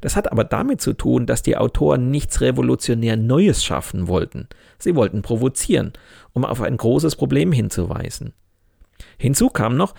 Das 0.00 0.16
hat 0.16 0.30
aber 0.30 0.44
damit 0.44 0.80
zu 0.80 0.92
tun, 0.92 1.26
dass 1.26 1.42
die 1.42 1.56
Autoren 1.56 2.10
nichts 2.10 2.40
revolutionär 2.40 3.16
Neues 3.16 3.64
schaffen 3.64 4.08
wollten. 4.08 4.48
Sie 4.78 4.94
wollten 4.94 5.22
provozieren, 5.22 5.92
um 6.32 6.44
auf 6.44 6.60
ein 6.60 6.76
großes 6.76 7.16
Problem 7.16 7.52
hinzuweisen. 7.52 8.32
Hinzu 9.18 9.48
kam 9.48 9.76
noch, 9.76 9.94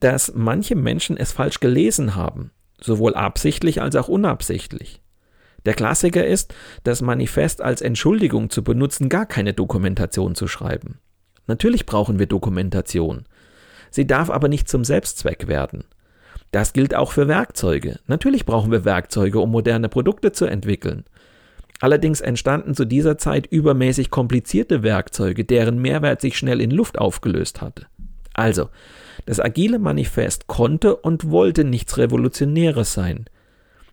dass 0.00 0.32
manche 0.34 0.76
Menschen 0.76 1.16
es 1.16 1.32
falsch 1.32 1.60
gelesen 1.60 2.14
haben, 2.14 2.50
sowohl 2.80 3.14
absichtlich 3.14 3.82
als 3.82 3.96
auch 3.96 4.08
unabsichtlich. 4.08 5.02
Der 5.66 5.74
Klassiker 5.74 6.26
ist, 6.26 6.54
das 6.84 7.02
Manifest 7.02 7.60
als 7.60 7.82
Entschuldigung 7.82 8.48
zu 8.48 8.64
benutzen, 8.64 9.08
gar 9.10 9.26
keine 9.26 9.52
Dokumentation 9.52 10.34
zu 10.34 10.48
schreiben. 10.48 10.98
Natürlich 11.46 11.84
brauchen 11.84 12.18
wir 12.18 12.26
Dokumentation. 12.26 13.26
Sie 13.90 14.06
darf 14.06 14.30
aber 14.30 14.48
nicht 14.48 14.68
zum 14.68 14.84
Selbstzweck 14.84 15.48
werden. 15.48 15.84
Das 16.50 16.72
gilt 16.72 16.94
auch 16.94 17.12
für 17.12 17.28
Werkzeuge. 17.28 18.00
Natürlich 18.06 18.44
brauchen 18.44 18.72
wir 18.72 18.84
Werkzeuge, 18.84 19.38
um 19.40 19.50
moderne 19.50 19.88
Produkte 19.88 20.32
zu 20.32 20.46
entwickeln. 20.46 21.04
Allerdings 21.80 22.20
entstanden 22.20 22.74
zu 22.74 22.84
dieser 22.84 23.16
Zeit 23.18 23.46
übermäßig 23.46 24.10
komplizierte 24.10 24.82
Werkzeuge, 24.82 25.44
deren 25.44 25.80
Mehrwert 25.80 26.20
sich 26.20 26.36
schnell 26.36 26.60
in 26.60 26.70
Luft 26.70 26.98
aufgelöst 26.98 27.62
hatte. 27.62 27.86
Also, 28.34 28.68
das 29.26 29.40
agile 29.40 29.78
Manifest 29.78 30.46
konnte 30.46 30.96
und 30.96 31.30
wollte 31.30 31.64
nichts 31.64 31.96
Revolutionäres 31.98 32.92
sein. 32.92 33.26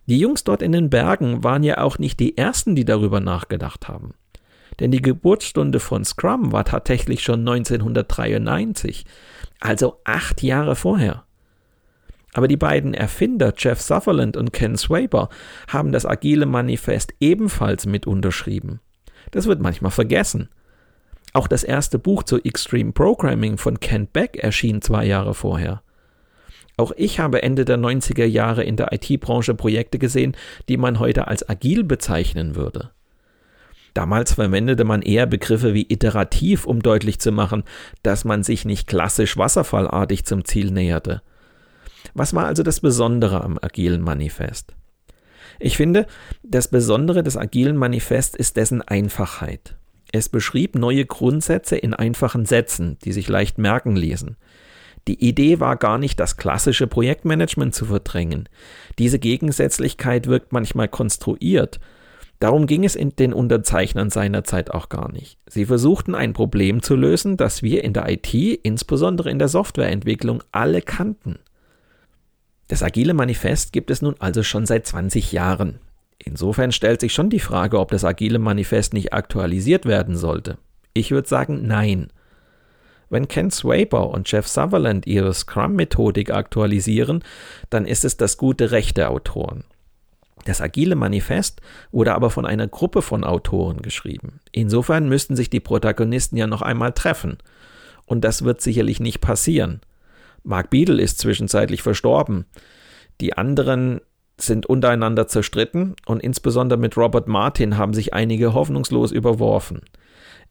Die 0.06 0.18
Jungs 0.18 0.44
dort 0.44 0.62
in 0.62 0.72
den 0.72 0.90
Bergen 0.90 1.44
waren 1.44 1.62
ja 1.62 1.78
auch 1.78 1.98
nicht 1.98 2.18
die 2.20 2.36
ersten, 2.36 2.74
die 2.74 2.84
darüber 2.84 3.20
nachgedacht 3.20 3.88
haben. 3.88 4.14
Denn 4.80 4.90
die 4.90 5.02
Geburtsstunde 5.02 5.80
von 5.80 6.04
Scrum 6.04 6.52
war 6.52 6.64
tatsächlich 6.64 7.22
schon 7.22 7.40
1993, 7.40 9.04
also 9.60 10.00
acht 10.04 10.42
Jahre 10.42 10.76
vorher. 10.76 11.24
Aber 12.34 12.48
die 12.48 12.56
beiden 12.56 12.94
Erfinder 12.94 13.54
Jeff 13.56 13.80
Sutherland 13.80 14.36
und 14.36 14.52
Ken 14.52 14.76
Swaber 14.76 15.28
haben 15.68 15.92
das 15.92 16.04
agile 16.04 16.46
Manifest 16.46 17.14
ebenfalls 17.20 17.86
mit 17.86 18.06
unterschrieben. 18.06 18.80
Das 19.30 19.46
wird 19.46 19.60
manchmal 19.60 19.90
vergessen. 19.90 20.48
Auch 21.32 21.46
das 21.46 21.64
erste 21.64 21.98
Buch 21.98 22.22
zu 22.22 22.42
Extreme 22.42 22.92
Programming 22.92 23.58
von 23.58 23.80
Ken 23.80 24.06
Beck 24.06 24.36
erschien 24.36 24.82
zwei 24.82 25.04
Jahre 25.04 25.34
vorher. 25.34 25.82
Auch 26.76 26.92
ich 26.96 27.18
habe 27.18 27.42
Ende 27.42 27.64
der 27.64 27.76
90er 27.76 28.24
Jahre 28.24 28.62
in 28.62 28.76
der 28.76 28.92
IT-Branche 28.92 29.54
Projekte 29.54 29.98
gesehen, 29.98 30.36
die 30.68 30.76
man 30.76 31.00
heute 31.00 31.26
als 31.26 31.48
agil 31.48 31.82
bezeichnen 31.82 32.54
würde. 32.54 32.90
Damals 33.94 34.34
verwendete 34.34 34.84
man 34.84 35.02
eher 35.02 35.26
Begriffe 35.26 35.74
wie 35.74 35.86
iterativ, 35.88 36.66
um 36.66 36.80
deutlich 36.80 37.18
zu 37.18 37.32
machen, 37.32 37.64
dass 38.04 38.24
man 38.24 38.44
sich 38.44 38.64
nicht 38.64 38.86
klassisch 38.86 39.36
wasserfallartig 39.36 40.24
zum 40.24 40.44
Ziel 40.44 40.70
näherte. 40.70 41.22
Was 42.14 42.34
war 42.34 42.46
also 42.46 42.62
das 42.62 42.80
Besondere 42.80 43.42
am 43.42 43.58
agilen 43.60 44.02
Manifest? 44.02 44.74
Ich 45.60 45.76
finde, 45.76 46.06
das 46.42 46.68
Besondere 46.68 47.22
des 47.22 47.36
agilen 47.36 47.76
Manifests 47.76 48.36
ist 48.36 48.56
dessen 48.56 48.82
Einfachheit. 48.82 49.76
Es 50.12 50.28
beschrieb 50.28 50.74
neue 50.74 51.04
Grundsätze 51.04 51.76
in 51.76 51.94
einfachen 51.94 52.46
Sätzen, 52.46 52.96
die 53.04 53.12
sich 53.12 53.28
leicht 53.28 53.58
merken 53.58 53.96
ließen. 53.96 54.36
Die 55.06 55.26
Idee 55.26 55.60
war 55.60 55.76
gar 55.76 55.98
nicht, 55.98 56.20
das 56.20 56.36
klassische 56.36 56.86
Projektmanagement 56.86 57.74
zu 57.74 57.86
verdrängen. 57.86 58.48
Diese 58.98 59.18
Gegensätzlichkeit 59.18 60.26
wirkt 60.26 60.52
manchmal 60.52 60.88
konstruiert. 60.88 61.80
Darum 62.40 62.66
ging 62.66 62.84
es 62.84 62.94
in 62.94 63.16
den 63.16 63.32
Unterzeichnern 63.32 64.10
seinerzeit 64.10 64.70
auch 64.70 64.88
gar 64.88 65.10
nicht. 65.10 65.38
Sie 65.46 65.66
versuchten 65.66 66.14
ein 66.14 66.34
Problem 66.34 66.82
zu 66.82 66.94
lösen, 66.94 67.36
das 67.36 67.62
wir 67.62 67.82
in 67.82 67.92
der 67.92 68.08
IT, 68.08 68.32
insbesondere 68.32 69.30
in 69.30 69.38
der 69.38 69.48
Softwareentwicklung, 69.48 70.42
alle 70.52 70.82
kannten. 70.82 71.38
Das 72.68 72.82
Agile 72.82 73.14
Manifest 73.14 73.72
gibt 73.72 73.90
es 73.90 74.02
nun 74.02 74.14
also 74.18 74.42
schon 74.42 74.66
seit 74.66 74.86
20 74.86 75.32
Jahren. 75.32 75.80
Insofern 76.18 76.72
stellt 76.72 77.00
sich 77.00 77.14
schon 77.14 77.30
die 77.30 77.40
Frage, 77.40 77.78
ob 77.78 77.90
das 77.90 78.04
Agile 78.04 78.38
Manifest 78.38 78.92
nicht 78.92 79.12
aktualisiert 79.14 79.86
werden 79.86 80.16
sollte. 80.16 80.58
Ich 80.92 81.10
würde 81.10 81.28
sagen, 81.28 81.66
nein. 81.66 82.08
Wenn 83.08 83.28
Ken 83.28 83.50
Swaber 83.50 84.10
und 84.10 84.30
Jeff 84.30 84.46
Sutherland 84.46 85.06
ihre 85.06 85.32
Scrum-Methodik 85.32 86.30
aktualisieren, 86.30 87.24
dann 87.70 87.86
ist 87.86 88.04
es 88.04 88.18
das 88.18 88.36
gute 88.36 88.70
Recht 88.70 88.98
der 88.98 89.10
Autoren. 89.10 89.64
Das 90.44 90.60
Agile 90.60 90.94
Manifest 90.94 91.62
wurde 91.90 92.14
aber 92.14 92.30
von 92.30 92.44
einer 92.44 92.68
Gruppe 92.68 93.00
von 93.00 93.24
Autoren 93.24 93.80
geschrieben. 93.80 94.40
Insofern 94.52 95.08
müssten 95.08 95.36
sich 95.36 95.48
die 95.48 95.60
Protagonisten 95.60 96.36
ja 96.36 96.46
noch 96.46 96.62
einmal 96.62 96.92
treffen. 96.92 97.38
Und 98.04 98.24
das 98.24 98.44
wird 98.44 98.60
sicherlich 98.60 99.00
nicht 99.00 99.20
passieren. 99.20 99.80
Mark 100.42 100.70
Beadle 100.70 101.02
ist 101.02 101.18
zwischenzeitlich 101.18 101.82
verstorben. 101.82 102.46
Die 103.20 103.36
anderen 103.36 104.00
sind 104.40 104.66
untereinander 104.66 105.26
zerstritten 105.26 105.96
und 106.06 106.22
insbesondere 106.22 106.78
mit 106.78 106.96
Robert 106.96 107.26
Martin 107.26 107.76
haben 107.76 107.92
sich 107.94 108.14
einige 108.14 108.54
hoffnungslos 108.54 109.10
überworfen. 109.10 109.82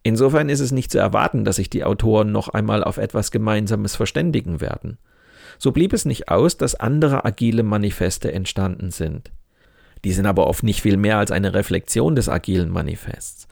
Insofern 0.03 0.50
ist 0.50 0.60
es 0.60 0.72
nicht 0.72 0.91
zu 0.91 1.00
erwarten, 1.00 1.46
dass 1.46 1.56
sich 1.58 1.70
die 1.70 1.84
Autoren 1.84 2.32
noch 2.32 2.50
einmal 2.50 2.84
auf 2.84 2.98
etwas 2.98 3.32
Gemeinsames 3.32 3.96
verständigen 3.96 4.62
werden. 4.62 4.98
So 5.58 5.72
blieb 5.72 5.94
es 5.94 6.06
nicht 6.06 6.29
aus, 6.29 6.58
dass 6.58 6.75
andere 6.75 7.25
agile 7.25 7.63
Manifeste 7.63 8.32
entstanden 8.32 8.91
sind. 8.91 9.32
Die 10.06 10.12
sind 10.12 10.25
aber 10.25 10.48
oft 10.48 10.63
nicht 10.63 10.82
viel 10.82 10.98
mehr 10.98 11.17
als 11.17 11.32
eine 11.32 11.53
Reflexion 11.53 12.15
des 12.15 12.29
agilen 12.29 12.70
Manifests. 12.70 13.47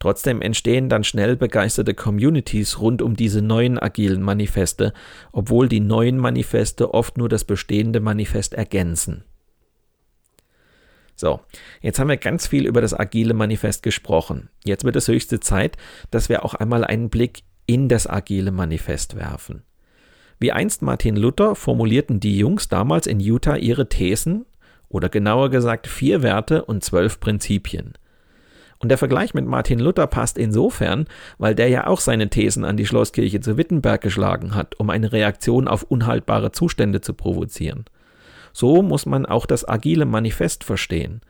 Trotzdem 0.00 0.40
entstehen 0.40 0.88
dann 0.88 1.04
schnell 1.04 1.36
begeisterte 1.36 1.94
Communities 1.94 2.80
rund 2.80 3.02
um 3.02 3.16
diese 3.16 3.42
neuen 3.42 3.78
agilen 3.78 4.22
Manifeste, 4.22 4.94
obwohl 5.30 5.68
die 5.68 5.80
neuen 5.80 6.16
Manifeste 6.16 6.94
oft 6.94 7.18
nur 7.18 7.28
das 7.28 7.44
bestehende 7.44 8.00
Manifest 8.00 8.54
ergänzen. 8.54 9.24
So, 11.14 11.40
jetzt 11.82 11.98
haben 11.98 12.08
wir 12.08 12.16
ganz 12.16 12.46
viel 12.46 12.66
über 12.66 12.80
das 12.80 12.98
agile 12.98 13.34
Manifest 13.34 13.82
gesprochen. 13.82 14.48
Jetzt 14.64 14.84
wird 14.84 14.96
es 14.96 15.06
höchste 15.06 15.38
Zeit, 15.38 15.76
dass 16.10 16.30
wir 16.30 16.46
auch 16.46 16.54
einmal 16.54 16.82
einen 16.82 17.10
Blick 17.10 17.42
in 17.66 17.90
das 17.90 18.08
agile 18.08 18.52
Manifest 18.52 19.16
werfen. 19.16 19.62
Wie 20.38 20.50
einst 20.50 20.80
Martin 20.80 21.16
Luther 21.16 21.54
formulierten 21.54 22.20
die 22.20 22.38
Jungs 22.38 22.68
damals 22.68 23.06
in 23.06 23.20
Utah 23.20 23.56
ihre 23.56 23.90
Thesen, 23.90 24.46
oder 24.88 25.10
genauer 25.10 25.50
gesagt 25.50 25.86
vier 25.86 26.22
Werte 26.22 26.64
und 26.64 26.82
zwölf 26.82 27.20
Prinzipien. 27.20 27.92
Und 28.80 28.88
der 28.88 28.98
Vergleich 28.98 29.34
mit 29.34 29.46
Martin 29.46 29.78
Luther 29.78 30.06
passt 30.06 30.38
insofern, 30.38 31.06
weil 31.36 31.54
der 31.54 31.68
ja 31.68 31.86
auch 31.86 32.00
seine 32.00 32.30
Thesen 32.30 32.64
an 32.64 32.78
die 32.78 32.86
Schlosskirche 32.86 33.40
zu 33.40 33.58
Wittenberg 33.58 34.00
geschlagen 34.00 34.54
hat, 34.54 34.80
um 34.80 34.88
eine 34.88 35.12
Reaktion 35.12 35.68
auf 35.68 35.82
unhaltbare 35.82 36.50
Zustände 36.50 37.02
zu 37.02 37.12
provozieren. 37.12 37.84
So 38.52 38.82
muss 38.82 39.04
man 39.04 39.26
auch 39.26 39.44
das 39.44 39.68
agile 39.68 40.06
Manifest 40.06 40.64
verstehen. 40.64 41.20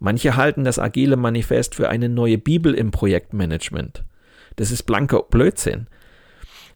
Manche 0.00 0.36
halten 0.36 0.64
das 0.64 0.78
agile 0.78 1.16
Manifest 1.16 1.76
für 1.76 1.88
eine 1.88 2.08
neue 2.08 2.36
Bibel 2.36 2.74
im 2.74 2.90
Projektmanagement. 2.90 4.04
Das 4.56 4.72
ist 4.72 4.82
blanker 4.82 5.22
Blödsinn. 5.22 5.86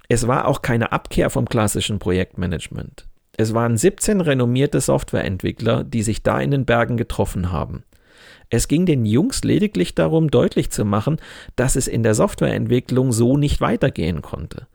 Es 0.09 0.29
war 0.29 0.47
auch 0.47 0.63
keine 0.63 0.93
Abkehr 0.93 1.31
vom 1.31 1.49
klassischen 1.49 1.99
Projektmanagement. 1.99 3.07
Es 3.37 3.55
waren 3.55 3.77
17 3.77 4.21
renommierte 4.21 4.81
Softwareentwickler, 4.81 5.85
die 5.85 6.03
sich 6.03 6.23
da 6.23 6.41
in 6.41 6.51
den 6.51 6.65
Bergen 6.65 6.97
getroffen 6.97 7.51
haben. 7.51 7.83
Es 8.55 8.69
ging 8.69 8.85
den 8.85 9.07
Jungs 9.07 9.45
lediglich 9.45 9.95
darum, 9.95 10.31
deutlich 10.31 10.69
zu 10.71 10.85
machen, 10.85 11.17
dass 11.57 11.75
es 11.75 11.89
in 11.89 12.03
der 12.03 12.13
Softwareentwicklung 12.13 13.11
so 13.11 13.39
nicht 13.39 13.63
weitergehen 13.63 14.21
konnte. 14.21 14.67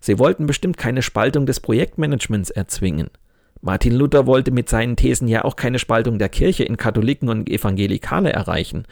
Sie 0.00 0.18
wollten 0.18 0.46
bestimmt 0.46 0.78
keine 0.78 1.02
Spaltung 1.02 1.44
des 1.44 1.60
Projektmanagements 1.60 2.48
erzwingen. 2.48 3.10
Martin 3.60 3.94
Luther 3.94 4.24
wollte 4.24 4.52
mit 4.52 4.70
seinen 4.70 4.96
Thesen 4.96 5.28
ja 5.28 5.44
auch 5.44 5.54
keine 5.54 5.78
Spaltung 5.78 6.18
der 6.18 6.30
Kirche 6.30 6.64
in 6.64 6.78
Katholiken 6.78 7.28
und 7.28 7.50
Evangelikale 7.50 8.32
erreichen, 8.32 8.84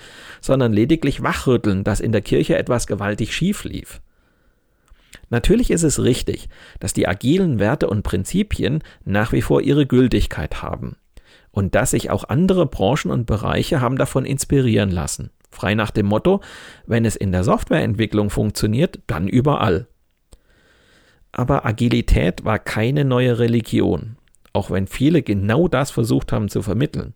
sondern 0.43 0.75
lediglich 0.75 1.23
wachrütteln, 1.23 1.83
dass 1.83 2.01
in 2.01 2.13
der 2.13 2.21
Kirche 2.21 2.59
etwas 2.59 2.87
gewaltig 2.87 3.35
schief 3.35 3.65
lief. 3.65 4.03
Natürlich 5.31 5.71
ist 5.71 5.85
es 5.85 6.03
richtig, 6.03 6.51
dass 6.81 6.93
die 6.93 7.09
agilen 7.09 7.61
Werte 7.61 7.89
und 7.89 8.03
Prinzipien 8.03 8.83
nach 9.07 9.33
wie 9.33 9.41
vor 9.41 9.63
ihre 9.63 9.87
Gültigkeit 9.87 10.61
haben 10.61 10.97
und 11.55 11.77
dass 11.77 11.93
sich 11.93 12.11
auch 12.11 12.25
andere 12.25 12.67
Branchen 12.67 13.13
und 13.13 13.27
Bereiche 13.27 13.81
haben 13.81 13.97
davon 13.97 14.25
inspirieren 14.25 14.91
lassen. 14.91 15.31
Frei 15.53 15.77
nach 15.77 15.93
dem 15.93 16.07
Motto, 16.07 16.41
wenn 16.85 17.05
es 17.05 17.15
in 17.15 17.31
der 17.31 17.45
Softwareentwicklung 17.45 18.29
funktioniert, 18.29 18.99
dann 19.07 19.29
überall. 19.29 19.87
Aber 21.31 21.65
Agilität 21.65 22.45
war 22.45 22.59
keine 22.59 23.05
neue 23.05 23.39
Religion, 23.39 24.17
auch 24.53 24.73
wenn 24.73 24.89
viele 24.89 25.23
genau 25.23 25.69
das 25.69 25.93
versucht 25.93 26.33
haben 26.33 26.49
zu 26.49 26.61
vermitteln. 26.61 27.15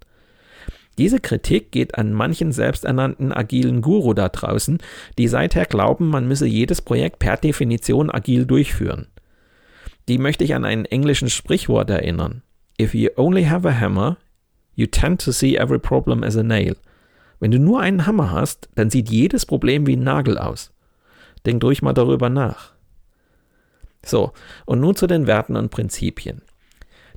Diese 0.98 1.18
Kritik 1.18 1.72
geht 1.72 1.96
an 1.96 2.12
manchen 2.12 2.52
selbsternannten 2.52 3.32
agilen 3.32 3.82
Guru 3.82 4.14
da 4.14 4.28
draußen, 4.28 4.78
die 5.18 5.26
seither 5.26 5.64
glauben, 5.66 6.10
man 6.10 6.28
müsse 6.28 6.46
jedes 6.46 6.80
Projekt 6.80 7.18
per 7.18 7.36
Definition 7.36 8.08
agil 8.08 8.46
durchführen. 8.46 9.08
Die 10.08 10.18
möchte 10.18 10.44
ich 10.44 10.54
an 10.54 10.64
ein 10.64 10.84
englisches 10.84 11.32
Sprichwort 11.32 11.90
erinnern. 11.90 12.42
If 12.80 12.94
you 12.94 13.10
only 13.16 13.44
have 13.44 13.68
a 13.68 13.72
hammer, 13.72 14.16
You 14.78 14.86
tend 14.86 15.20
to 15.22 15.32
see 15.32 15.56
every 15.56 15.80
problem 15.80 16.22
as 16.22 16.36
a 16.36 16.44
nail. 16.44 16.76
Wenn 17.40 17.50
du 17.50 17.58
nur 17.58 17.80
einen 17.80 18.06
Hammer 18.06 18.30
hast, 18.30 18.68
dann 18.76 18.90
sieht 18.90 19.10
jedes 19.10 19.44
Problem 19.44 19.88
wie 19.88 19.96
ein 19.96 20.04
Nagel 20.04 20.38
aus. 20.38 20.72
Denk 21.44 21.64
ruhig 21.64 21.82
mal 21.82 21.94
darüber 21.94 22.28
nach. 22.28 22.74
So, 24.06 24.30
und 24.66 24.78
nun 24.78 24.94
zu 24.94 25.08
den 25.08 25.26
Werten 25.26 25.56
und 25.56 25.72
Prinzipien. 25.72 26.42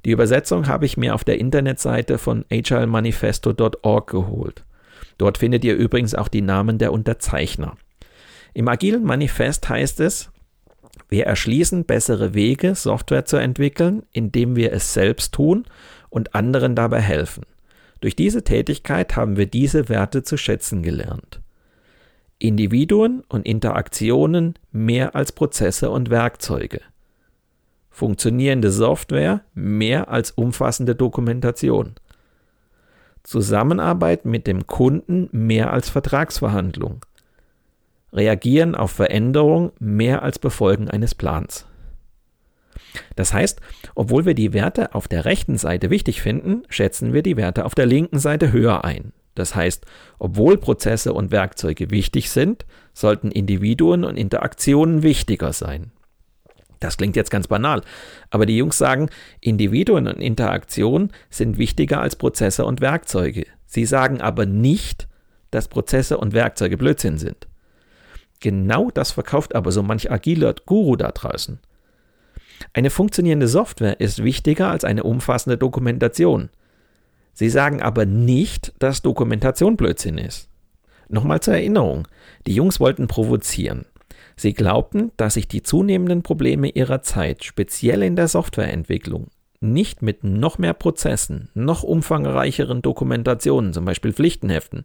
Die 0.05 0.09
Übersetzung 0.09 0.67
habe 0.67 0.87
ich 0.87 0.97
mir 0.97 1.13
auf 1.13 1.23
der 1.23 1.39
Internetseite 1.39 2.17
von 2.17 2.45
agilemanifesto.org 2.51 4.09
geholt. 4.09 4.65
Dort 5.19 5.37
findet 5.37 5.63
ihr 5.63 5.75
übrigens 5.75 6.15
auch 6.15 6.29
die 6.29 6.41
Namen 6.41 6.79
der 6.79 6.91
Unterzeichner. 6.91 7.77
Im 8.55 8.67
agilen 8.69 9.03
Manifest 9.03 9.69
heißt 9.69 9.99
es, 9.99 10.31
wir 11.09 11.27
erschließen 11.27 11.85
bessere 11.85 12.33
Wege, 12.33 12.73
Software 12.73 13.25
zu 13.25 13.37
entwickeln, 13.37 14.01
indem 14.13 14.55
wir 14.55 14.73
es 14.73 14.95
selbst 14.95 15.35
tun 15.35 15.65
und 16.11 16.35
anderen 16.35 16.75
dabei 16.75 17.01
helfen. 17.01 17.45
Durch 18.01 18.15
diese 18.15 18.43
Tätigkeit 18.43 19.15
haben 19.15 19.37
wir 19.37 19.47
diese 19.47 19.89
Werte 19.89 20.21
zu 20.21 20.37
schätzen 20.37 20.83
gelernt. 20.83 21.41
Individuen 22.37 23.23
und 23.29 23.45
Interaktionen 23.45 24.55
mehr 24.71 25.15
als 25.15 25.31
Prozesse 25.31 25.89
und 25.89 26.09
Werkzeuge. 26.09 26.81
Funktionierende 27.89 28.71
Software 28.71 29.41
mehr 29.53 30.09
als 30.09 30.31
umfassende 30.31 30.95
Dokumentation. 30.95 31.95
Zusammenarbeit 33.23 34.25
mit 34.25 34.47
dem 34.47 34.65
Kunden 34.65 35.29
mehr 35.31 35.71
als 35.71 35.89
Vertragsverhandlung. 35.89 37.05
Reagieren 38.11 38.73
auf 38.73 38.91
Veränderung 38.91 39.71
mehr 39.79 40.23
als 40.23 40.39
Befolgen 40.39 40.89
eines 40.89 41.13
Plans. 41.13 41.67
Das 43.15 43.33
heißt, 43.33 43.61
obwohl 43.95 44.25
wir 44.25 44.33
die 44.33 44.53
Werte 44.53 44.95
auf 44.95 45.07
der 45.07 45.25
rechten 45.25 45.57
Seite 45.57 45.89
wichtig 45.89 46.21
finden, 46.21 46.63
schätzen 46.69 47.13
wir 47.13 47.23
die 47.23 47.37
Werte 47.37 47.65
auf 47.65 47.75
der 47.75 47.85
linken 47.85 48.19
Seite 48.19 48.51
höher 48.51 48.83
ein. 48.83 49.13
Das 49.35 49.55
heißt, 49.55 49.85
obwohl 50.19 50.57
Prozesse 50.57 51.13
und 51.13 51.31
Werkzeuge 51.31 51.89
wichtig 51.89 52.29
sind, 52.29 52.65
sollten 52.93 53.31
Individuen 53.31 54.03
und 54.03 54.17
Interaktionen 54.17 55.03
wichtiger 55.03 55.53
sein. 55.53 55.91
Das 56.79 56.97
klingt 56.97 57.15
jetzt 57.15 57.29
ganz 57.29 57.47
banal, 57.47 57.81
aber 58.31 58.45
die 58.45 58.57
Jungs 58.57 58.77
sagen, 58.77 59.09
Individuen 59.39 60.07
und 60.07 60.19
Interaktionen 60.19 61.11
sind 61.29 61.59
wichtiger 61.59 62.01
als 62.01 62.15
Prozesse 62.15 62.65
und 62.65 62.81
Werkzeuge. 62.81 63.45
Sie 63.67 63.85
sagen 63.85 64.19
aber 64.19 64.45
nicht, 64.45 65.07
dass 65.51 65.67
Prozesse 65.67 66.17
und 66.17 66.33
Werkzeuge 66.33 66.77
Blödsinn 66.77 67.17
sind. 67.17 67.47
Genau 68.39 68.89
das 68.89 69.11
verkauft 69.11 69.53
aber 69.53 69.71
so 69.71 69.83
manch 69.83 70.11
agiler 70.11 70.55
Guru 70.65 70.95
da 70.95 71.11
draußen. 71.11 71.59
Eine 72.73 72.89
funktionierende 72.89 73.47
Software 73.47 73.99
ist 73.99 74.23
wichtiger 74.23 74.69
als 74.69 74.83
eine 74.83 75.03
umfassende 75.03 75.57
Dokumentation. 75.57 76.49
Sie 77.33 77.49
sagen 77.49 77.81
aber 77.81 78.05
nicht, 78.05 78.73
dass 78.79 79.01
Dokumentation 79.01 79.77
Blödsinn 79.77 80.17
ist. 80.17 80.49
Nochmal 81.07 81.41
zur 81.41 81.55
Erinnerung, 81.55 82.07
die 82.47 82.53
Jungs 82.53 82.79
wollten 82.79 83.07
provozieren. 83.07 83.85
Sie 84.35 84.53
glaubten, 84.53 85.11
dass 85.17 85.35
sich 85.35 85.47
die 85.47 85.61
zunehmenden 85.61 86.23
Probleme 86.23 86.69
ihrer 86.69 87.01
Zeit, 87.01 87.43
speziell 87.43 88.01
in 88.01 88.15
der 88.15 88.27
Softwareentwicklung, 88.27 89.27
nicht 89.59 90.01
mit 90.01 90.23
noch 90.23 90.57
mehr 90.57 90.73
Prozessen, 90.73 91.49
noch 91.53 91.83
umfangreicheren 91.83 92.81
Dokumentationen, 92.81 93.73
zum 93.73 93.85
Beispiel 93.85 94.11
Pflichtenheften, 94.11 94.83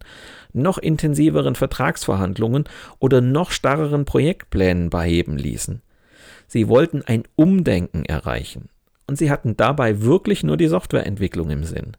noch 0.53 0.77
intensiveren 0.77 1.55
Vertragsverhandlungen 1.55 2.65
oder 2.99 3.21
noch 3.21 3.49
starreren 3.49 4.05
Projektplänen 4.05 4.89
beheben 4.91 5.37
ließen. 5.37 5.81
Sie 6.47 6.67
wollten 6.67 7.03
ein 7.03 7.23
Umdenken 7.35 8.05
erreichen. 8.05 8.69
Und 9.05 9.17
sie 9.17 9.29
hatten 9.29 9.55
dabei 9.55 10.01
wirklich 10.01 10.43
nur 10.43 10.57
die 10.57 10.67
Softwareentwicklung 10.67 11.49
im 11.49 11.63
Sinn. 11.63 11.95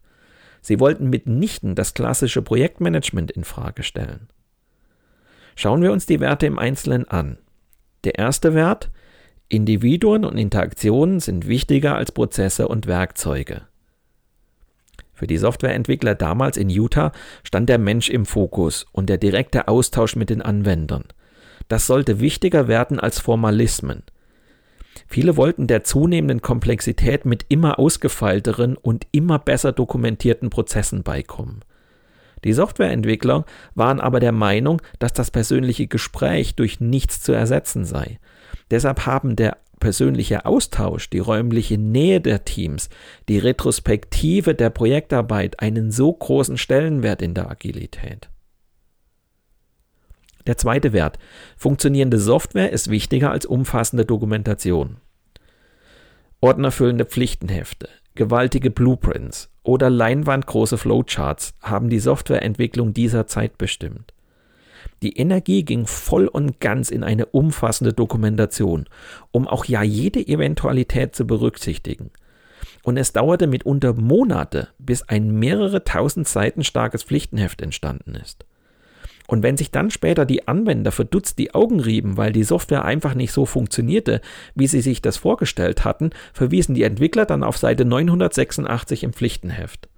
Sie 0.60 0.80
wollten 0.80 1.08
mitnichten 1.08 1.74
das 1.74 1.94
klassische 1.94 2.42
Projektmanagement 2.42 3.30
in 3.30 3.44
Frage 3.44 3.82
stellen. 3.82 4.28
Schauen 5.56 5.82
wir 5.82 5.92
uns 5.92 6.06
die 6.06 6.20
Werte 6.20 6.46
im 6.46 6.58
Einzelnen 6.58 7.08
an. 7.08 7.38
Der 8.04 8.18
erste 8.18 8.54
Wert 8.54 8.90
Individuen 9.48 10.24
und 10.24 10.36
Interaktionen 10.36 11.20
sind 11.20 11.48
wichtiger 11.48 11.96
als 11.96 12.12
Prozesse 12.12 12.68
und 12.68 12.86
Werkzeuge. 12.86 13.62
Für 15.14 15.26
die 15.26 15.38
Softwareentwickler 15.38 16.14
damals 16.14 16.56
in 16.56 16.68
Utah 16.68 17.12
stand 17.42 17.68
der 17.68 17.78
Mensch 17.78 18.10
im 18.10 18.26
Fokus 18.26 18.86
und 18.92 19.08
der 19.08 19.16
direkte 19.16 19.66
Austausch 19.66 20.16
mit 20.16 20.30
den 20.30 20.42
Anwendern. 20.42 21.04
Das 21.66 21.86
sollte 21.86 22.20
wichtiger 22.20 22.68
werden 22.68 23.00
als 23.00 23.18
Formalismen. 23.18 24.02
Viele 25.06 25.36
wollten 25.36 25.66
der 25.66 25.84
zunehmenden 25.84 26.42
Komplexität 26.42 27.24
mit 27.24 27.46
immer 27.48 27.78
ausgefeilteren 27.78 28.76
und 28.76 29.06
immer 29.12 29.38
besser 29.38 29.72
dokumentierten 29.72 30.50
Prozessen 30.50 31.02
beikommen. 31.02 31.62
Die 32.44 32.52
Softwareentwickler 32.52 33.44
waren 33.74 34.00
aber 34.00 34.20
der 34.20 34.32
Meinung, 34.32 34.80
dass 34.98 35.12
das 35.12 35.30
persönliche 35.30 35.86
Gespräch 35.86 36.54
durch 36.54 36.80
nichts 36.80 37.20
zu 37.20 37.32
ersetzen 37.32 37.84
sei. 37.84 38.18
Deshalb 38.70 39.06
haben 39.06 39.36
der 39.36 39.58
persönliche 39.80 40.44
Austausch, 40.44 41.10
die 41.10 41.18
räumliche 41.18 41.78
Nähe 41.78 42.20
der 42.20 42.44
Teams, 42.44 42.88
die 43.28 43.38
Retrospektive 43.38 44.54
der 44.54 44.70
Projektarbeit 44.70 45.60
einen 45.60 45.90
so 45.90 46.12
großen 46.12 46.58
Stellenwert 46.58 47.22
in 47.22 47.34
der 47.34 47.50
Agilität. 47.50 48.28
Der 50.48 50.56
zweite 50.56 50.94
Wert. 50.94 51.18
Funktionierende 51.58 52.18
Software 52.18 52.72
ist 52.72 52.88
wichtiger 52.90 53.30
als 53.30 53.44
umfassende 53.44 54.06
Dokumentation. 54.06 54.96
Ordnerfüllende 56.40 57.04
Pflichtenhefte, 57.04 57.90
gewaltige 58.14 58.70
Blueprints 58.70 59.50
oder 59.62 59.90
leinwandgroße 59.90 60.78
Flowcharts 60.78 61.52
haben 61.60 61.90
die 61.90 61.98
Softwareentwicklung 61.98 62.94
dieser 62.94 63.26
Zeit 63.26 63.58
bestimmt. 63.58 64.14
Die 65.02 65.18
Energie 65.18 65.64
ging 65.64 65.86
voll 65.86 66.26
und 66.26 66.60
ganz 66.60 66.90
in 66.90 67.04
eine 67.04 67.26
umfassende 67.26 67.92
Dokumentation, 67.92 68.86
um 69.30 69.46
auch 69.46 69.66
ja 69.66 69.82
jede 69.82 70.26
Eventualität 70.26 71.14
zu 71.14 71.26
berücksichtigen. 71.26 72.10
Und 72.84 72.96
es 72.96 73.12
dauerte 73.12 73.48
mitunter 73.48 73.92
Monate, 73.92 74.68
bis 74.78 75.02
ein 75.02 75.30
mehrere 75.30 75.84
tausend 75.84 76.26
Seiten 76.26 76.64
starkes 76.64 77.02
Pflichtenheft 77.02 77.60
entstanden 77.60 78.14
ist. 78.14 78.46
Und 79.28 79.42
wenn 79.42 79.58
sich 79.58 79.70
dann 79.70 79.90
später 79.90 80.24
die 80.24 80.48
Anwender 80.48 80.90
verdutzt 80.90 81.38
die 81.38 81.54
Augen 81.54 81.80
rieben, 81.80 82.16
weil 82.16 82.32
die 82.32 82.44
Software 82.44 82.86
einfach 82.86 83.14
nicht 83.14 83.30
so 83.30 83.44
funktionierte, 83.44 84.22
wie 84.54 84.66
sie 84.66 84.80
sich 84.80 85.02
das 85.02 85.18
vorgestellt 85.18 85.84
hatten, 85.84 86.10
verwiesen 86.32 86.74
die 86.74 86.82
Entwickler 86.82 87.26
dann 87.26 87.44
auf 87.44 87.58
Seite 87.58 87.84
986 87.84 89.04
im 89.04 89.12
Pflichtenheft. 89.12 89.90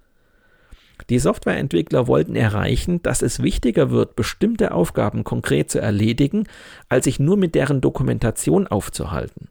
Die 1.09 1.17
Softwareentwickler 1.17 2.07
wollten 2.07 2.35
erreichen, 2.35 3.01
dass 3.03 3.21
es 3.21 3.41
wichtiger 3.41 3.89
wird, 3.89 4.17
bestimmte 4.17 4.73
Aufgaben 4.73 5.23
konkret 5.23 5.71
zu 5.71 5.79
erledigen, 5.79 6.43
als 6.89 7.05
sich 7.05 7.17
nur 7.17 7.37
mit 7.37 7.55
deren 7.55 7.79
Dokumentation 7.79 8.67
aufzuhalten. 8.67 9.47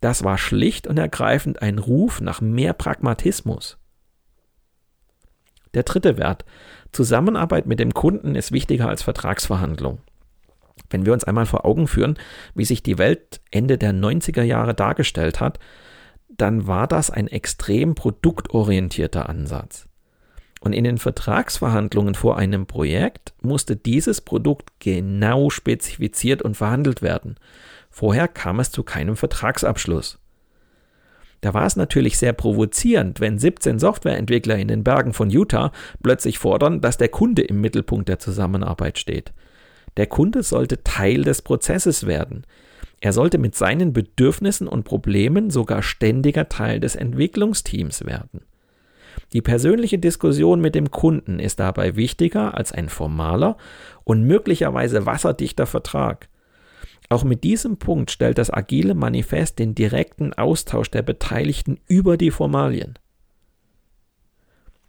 Das 0.00 0.24
war 0.24 0.38
schlicht 0.38 0.86
und 0.86 0.98
ergreifend 0.98 1.60
ein 1.60 1.78
Ruf 1.78 2.22
nach 2.22 2.40
mehr 2.40 2.72
Pragmatismus. 2.72 3.76
Der 5.74 5.84
dritte 5.84 6.18
Wert. 6.18 6.44
Zusammenarbeit 6.92 7.66
mit 7.66 7.80
dem 7.80 7.94
Kunden 7.94 8.34
ist 8.34 8.52
wichtiger 8.52 8.88
als 8.88 9.02
Vertragsverhandlung. 9.02 9.98
Wenn 10.90 11.06
wir 11.06 11.12
uns 11.12 11.24
einmal 11.24 11.46
vor 11.46 11.64
Augen 11.64 11.86
führen, 11.86 12.18
wie 12.54 12.64
sich 12.64 12.82
die 12.82 12.98
Welt 12.98 13.40
Ende 13.50 13.78
der 13.78 13.92
90er 13.92 14.42
Jahre 14.42 14.74
dargestellt 14.74 15.40
hat, 15.40 15.58
dann 16.28 16.66
war 16.66 16.86
das 16.86 17.10
ein 17.10 17.28
extrem 17.28 17.94
produktorientierter 17.94 19.28
Ansatz. 19.28 19.88
Und 20.60 20.74
in 20.74 20.84
den 20.84 20.98
Vertragsverhandlungen 20.98 22.14
vor 22.14 22.36
einem 22.36 22.66
Projekt 22.66 23.34
musste 23.40 23.74
dieses 23.74 24.20
Produkt 24.20 24.70
genau 24.78 25.50
spezifiziert 25.50 26.42
und 26.42 26.56
verhandelt 26.56 27.02
werden. 27.02 27.36
Vorher 27.90 28.28
kam 28.28 28.60
es 28.60 28.70
zu 28.70 28.84
keinem 28.84 29.16
Vertragsabschluss. 29.16 30.21
Da 31.42 31.52
war 31.54 31.66
es 31.66 31.74
natürlich 31.76 32.18
sehr 32.18 32.32
provozierend, 32.32 33.20
wenn 33.20 33.36
17 33.36 33.80
Softwareentwickler 33.80 34.56
in 34.56 34.68
den 34.68 34.84
Bergen 34.84 35.12
von 35.12 35.28
Utah 35.28 35.72
plötzlich 36.00 36.38
fordern, 36.38 36.80
dass 36.80 36.98
der 36.98 37.08
Kunde 37.08 37.42
im 37.42 37.60
Mittelpunkt 37.60 38.08
der 38.08 38.20
Zusammenarbeit 38.20 38.96
steht. 38.96 39.32
Der 39.96 40.06
Kunde 40.06 40.44
sollte 40.44 40.84
Teil 40.84 41.22
des 41.22 41.42
Prozesses 41.42 42.06
werden. 42.06 42.46
Er 43.00 43.12
sollte 43.12 43.38
mit 43.38 43.56
seinen 43.56 43.92
Bedürfnissen 43.92 44.68
und 44.68 44.84
Problemen 44.84 45.50
sogar 45.50 45.82
ständiger 45.82 46.48
Teil 46.48 46.78
des 46.78 46.94
Entwicklungsteams 46.94 48.06
werden. 48.06 48.42
Die 49.32 49.42
persönliche 49.42 49.98
Diskussion 49.98 50.60
mit 50.60 50.76
dem 50.76 50.92
Kunden 50.92 51.40
ist 51.40 51.58
dabei 51.58 51.96
wichtiger 51.96 52.56
als 52.56 52.70
ein 52.70 52.88
formaler 52.88 53.56
und 54.04 54.22
möglicherweise 54.22 55.06
wasserdichter 55.06 55.66
Vertrag. 55.66 56.28
Auch 57.12 57.24
mit 57.24 57.44
diesem 57.44 57.76
Punkt 57.76 58.10
stellt 58.10 58.38
das 58.38 58.50
agile 58.50 58.94
Manifest 58.94 59.58
den 59.58 59.74
direkten 59.74 60.32
Austausch 60.32 60.90
der 60.90 61.02
Beteiligten 61.02 61.78
über 61.86 62.16
die 62.16 62.30
Formalien. 62.30 62.98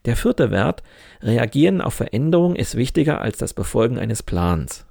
Der 0.05 0.15
vierte 0.15 0.49
Wert, 0.49 0.83
Reagieren 1.21 1.81
auf 1.81 1.95
Veränderung, 1.95 2.55
ist 2.55 2.75
wichtiger 2.75 3.19
als 3.19 3.39
das 3.39 3.53
Befolgen 3.53 3.99
eines 3.99 4.23
Plans. 4.23 4.85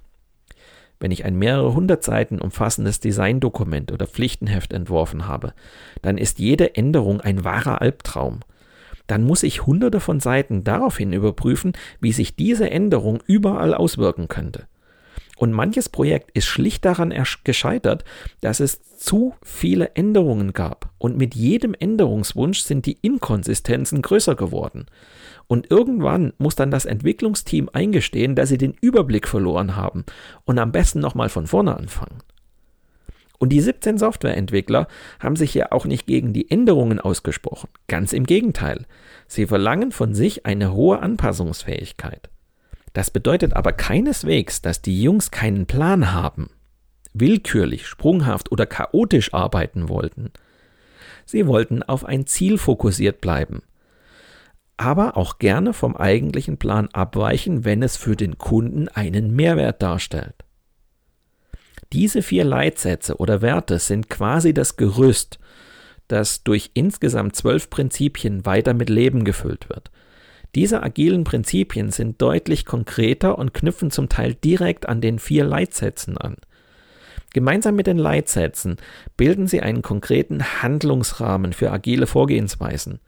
Wenn 1.01 1.11
ich 1.11 1.25
ein 1.25 1.37
mehrere 1.39 1.73
hundert 1.73 2.05
Seiten 2.05 2.39
umfassendes 2.39 3.01
Designdokument 3.01 3.93
oder 3.93 4.07
Pflichtenheft 4.07 4.75
entworfen 4.75 5.27
habe, 5.27 5.55
dann 6.03 6.19
ist 6.19 6.39
jede 6.39 6.75
Änderung 6.75 7.23
ein 7.23 7.45
wahrer 7.45 7.81
Albtraum. 7.81 8.41
Dann 9.07 9.25
muss 9.25 9.43
ich 9.43 9.65
hunderte 9.65 10.01
von 10.01 10.21
Seiten 10.21 10.65
daraufhin 10.65 11.15
überprüfen, 11.15 11.73
wie 11.99 12.13
sich 12.13 12.37
diese 12.37 12.69
Änderung 12.69 13.23
überall 13.27 13.73
auswirken 13.73 14.29
könnte. 14.29 14.67
Und 15.37 15.53
manches 15.53 15.89
Projekt 15.89 16.31
ist 16.33 16.47
schlicht 16.47 16.85
daran 16.85 17.13
gescheitert, 17.43 18.05
dass 18.41 18.61
es 18.61 18.97
zu 18.97 19.35
viele 19.43 19.95
Änderungen 19.95 20.53
gab. 20.53 20.91
Und 20.99 21.17
mit 21.17 21.35
jedem 21.35 21.75
Änderungswunsch 21.75 22.61
sind 22.61 22.87
die 22.87 22.99
Inkonsistenzen 23.03 24.03
größer 24.03 24.37
geworden. 24.37 24.87
Und 25.49 25.71
irgendwann 25.71 26.33
muss 26.39 26.55
dann 26.55 26.71
das 26.71 26.85
Entwicklungsteam 26.85 27.69
eingestehen, 27.73 28.37
dass 28.37 28.51
sie 28.51 28.59
den 28.59 28.75
Überblick 28.81 29.27
verloren 29.27 29.75
haben 29.77 30.05
und 30.45 30.59
am 30.59 30.73
besten 30.73 31.01
nochmal 31.01 31.29
von 31.29 31.47
vorne 31.47 31.77
anfangen. 31.77 32.23
Und 33.39 33.49
die 33.49 33.61
17 33.61 33.99
Softwareentwickler 33.99 34.87
haben 35.19 35.35
sich 35.35 35.53
ja 35.53 35.73
auch 35.73 35.85
nicht 35.85 36.07
gegen 36.07 36.33
die 36.33 36.49
Änderungen 36.49 37.01
ausgesprochen. 37.01 37.69
Ganz 37.89 38.13
im 38.13 38.25
Gegenteil. 38.25 38.87
Sie 39.27 39.47
verlangen 39.49 39.91
von 39.91 40.15
sich 40.15 40.47
eine 40.47 40.73
hohe 40.73 41.01
Anpassungsfähigkeit. 41.01 42.31
Das 42.93 43.11
bedeutet 43.11 43.55
aber 43.55 43.73
keineswegs, 43.73 44.61
dass 44.63 44.83
die 44.83 45.03
Jungs 45.03 45.31
keinen 45.31 45.67
Plan 45.67 46.13
haben, 46.13 46.51
willkürlich, 47.15 47.87
sprunghaft 47.87 48.53
oder 48.53 48.67
chaotisch 48.67 49.33
arbeiten 49.33 49.89
wollten. 49.89 50.31
Sie 51.25 51.47
wollten 51.47 51.83
auf 51.83 52.05
ein 52.05 52.27
Ziel 52.27 52.59
fokussiert 52.59 53.21
bleiben. 53.21 53.63
aber 54.77 55.17
auch 55.17 55.39
gerne 55.39 55.73
vom 55.75 55.97
eigentlichen 55.97 56.59
Plan 56.59 56.89
abweichen, 56.93 57.65
wenn 57.65 57.83
es 57.83 57.97
für 57.97 58.17
den 58.17 58.39
Kunden 58.39 58.89
einen 58.89 59.35
Mehrwert 59.35 59.81
darstellt. 59.83 60.35
Diese 61.93 62.23
vier 62.23 62.45
Leitsätze 62.45 63.19
oder 63.19 63.43
Werte 63.43 63.79
sind 63.79 64.09
quasi 64.11 64.53
das 64.53 64.77
Gerüst, 64.77 65.39
das 66.09 66.43
durch 66.43 66.73
insgesamt 66.75 67.37
zwölf 67.37 67.71
Prinzipien 67.71 68.45
weiter 68.45 68.75
mit 68.75 68.91
Leben 68.91 69.25
gefüllt 69.25 69.69
wird. 69.69 69.91
Diese 70.55 70.83
agilen 70.83 71.25
Prinzipien 71.25 71.91
sind 71.91 72.21
deutlich 72.21 72.67
konkreter 72.67 73.39
und 73.39 73.55
knüpfen 73.55 73.91
zum 73.91 74.09
Teil 74.09 74.35
direkt 74.35 74.87
an 74.89 75.01
den 75.01 75.19
vier 75.19 75.45
Leitsätzen 75.45 76.19
an. 76.19 76.37
Gemeinsam 77.33 77.75
mit 77.75 77.87
den 77.87 77.97
Leitsätzen 77.97 78.77
bilden 79.17 79.47
sie 79.47 79.63
einen 79.63 79.81
konkreten 79.81 80.63
Handlungsrahmen 80.63 81.55
für 81.55 81.71
agile 81.71 82.07
Vorgehensweisen. 82.07 83.01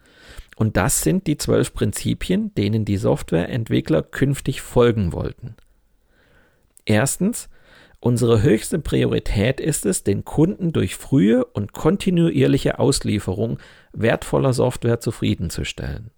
Und 0.55 0.77
das 0.77 1.01
sind 1.01 1.27
die 1.27 1.37
zwölf 1.37 1.73
Prinzipien, 1.73 2.53
denen 2.55 2.85
die 2.85 2.97
Softwareentwickler 2.97 4.01
künftig 4.01 4.61
folgen 4.61 5.13
wollten. 5.13 5.55
Erstens, 6.85 7.49
unsere 7.99 8.41
höchste 8.41 8.79
Priorität 8.79 9.59
ist 9.59 9.85
es, 9.85 10.03
den 10.03 10.25
Kunden 10.25 10.73
durch 10.73 10.95
frühe 10.95 11.45
und 11.45 11.73
kontinuierliche 11.73 12.79
Auslieferung 12.79 13.59
wertvoller 13.93 14.53
Software 14.53 14.99
zufriedenzustellen. 14.99 16.09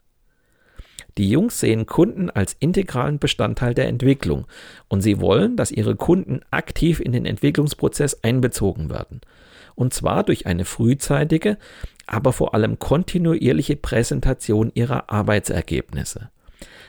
Die 1.17 1.29
Jungs 1.29 1.59
sehen 1.59 1.87
Kunden 1.87 2.29
als 2.29 2.55
integralen 2.59 3.17
Bestandteil 3.17 3.73
der 3.73 3.87
Entwicklung 3.87 4.45
und 4.87 5.01
sie 5.01 5.19
wollen, 5.19 5.55
dass 5.55 5.71
ihre 5.71 5.95
Kunden 5.95 6.41
aktiv 6.51 6.99
in 6.99 7.11
den 7.11 7.25
Entwicklungsprozess 7.25 8.23
einbezogen 8.23 8.91
werden. 8.91 9.21
Und 9.73 9.93
zwar 9.93 10.23
durch 10.23 10.45
eine 10.45 10.65
frühzeitige, 10.65 11.57
aber 12.05 12.33
vor 12.33 12.53
allem 12.53 12.79
kontinuierliche 12.79 13.75
Präsentation 13.75 14.71
ihrer 14.75 15.09
Arbeitsergebnisse. 15.11 16.29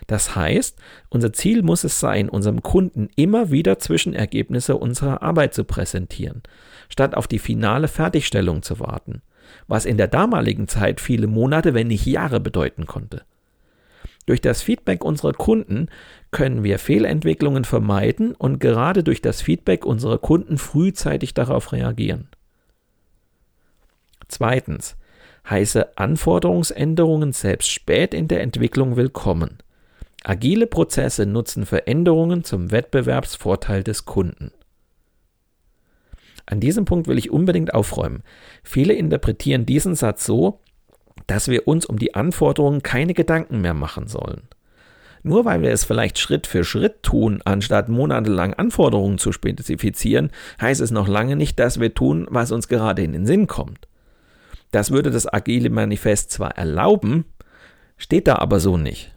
Das 0.07 0.37
heißt, 0.37 0.79
unser 1.11 1.33
Ziel 1.33 1.63
muss 1.63 1.85
es 1.85 2.01
sein, 2.01 2.29
unserem 2.29 2.63
Kunden 2.63 3.09
immer 3.17 3.51
wieder 3.51 3.79
Zwischenergebnisse 3.79 4.77
unserer 4.77 5.23
Arbeit 5.23 5.55
zu 5.55 5.65
präsentieren, 5.65 6.43
statt 6.89 7.15
auf 7.15 7.27
die 7.27 7.39
finale 7.39 7.89
Fertigstellung 7.89 8.63
zu 8.63 8.79
warten, 8.81 9.23
was 9.67 9.85
in 9.85 9.97
der 9.97 10.09
damaligen 10.09 10.69
Zeit 10.69 11.01
viele 11.01 11.27
Monate, 11.27 11.75
wenn 11.75 11.89
nicht 11.89 12.07
Jahre 12.07 12.41
bedeuten 12.41 12.87
konnte. 12.87 13.23
Durch 14.29 14.43
das 14.43 14.61
Feedback 14.61 15.07
unserer 15.07 15.33
Kunden 15.33 15.89
können 16.33 16.63
wir 16.63 16.79
Fehlentwicklungen 16.79 17.65
vermeiden 17.65 18.35
und 18.35 18.59
gerade 18.59 19.03
durch 19.03 19.23
das 19.23 19.41
Feedback 19.41 19.87
unserer 19.87 20.19
Kunden 20.19 20.59
frühzeitig 20.59 21.33
darauf 21.33 21.73
reagieren. 21.73 22.29
Zweitens 24.29 24.99
heiße 25.49 25.97
Anforderungsänderungen 25.97 27.33
selbst 27.33 27.71
spät 27.71 28.13
in 28.13 28.29
der 28.29 28.43
Entwicklung 28.43 28.99
willkommen. 28.99 29.57
Agile 30.23 30.67
Prozesse 30.67 31.25
nutzen 31.25 31.65
Veränderungen 31.65 32.45
zum 32.45 32.71
Wettbewerbsvorteil 32.71 33.83
des 33.83 34.05
Kunden. 34.05 34.51
An 36.45 36.61
diesem 36.61 36.85
Punkt 36.85 37.09
will 37.09 37.17
ich 37.17 37.31
unbedingt 37.31 37.73
aufräumen. 37.73 38.23
Viele 38.63 38.93
interpretieren 38.93 39.65
diesen 39.65 39.95
Satz 39.95 40.27
so, 40.27 40.61
dass 41.29 41.47
wir 41.47 41.69
uns 41.69 41.87
um 41.87 41.99
die 41.99 42.17
Anforderungen 42.17 42.83
keine 42.83 43.15
Gedanken 43.15 43.61
mehr 43.61 43.75
machen 43.75 44.09
sollen. 44.09 44.49
Nur 45.23 45.45
weil 45.45 45.63
wir 45.63 45.71
es 45.71 45.85
vielleicht 45.85 46.19
Schritt 46.19 46.47
für 46.47 46.65
Schritt 46.65 47.03
tun, 47.03 47.43
anstatt 47.45 47.89
monatelang 47.89 48.55
Anforderungen 48.55 49.19
zu 49.19 49.31
spezifizieren, 49.31 50.31
heißt 50.61 50.81
es 50.81 50.91
noch 50.91 51.07
lange 51.07 51.37
nicht, 51.37 51.59
dass 51.61 51.79
wir 51.79 51.95
tun, 51.95 52.27
was 52.31 52.51
uns 52.51 52.67
gerade 52.67 53.03
in 53.03 53.13
den 53.13 53.27
Sinn 53.27 53.47
kommt. 53.47 53.89
Das 54.71 54.91
würde 54.91 55.11
das 55.11 55.33
agile 55.33 55.71
Manifest 55.71 56.31
zwar 56.31 56.57
erlauben, 56.57 57.25
steht 57.97 58.27
da 58.27 58.37
aber 58.37 58.59
so 58.61 58.77
nicht. 58.77 59.13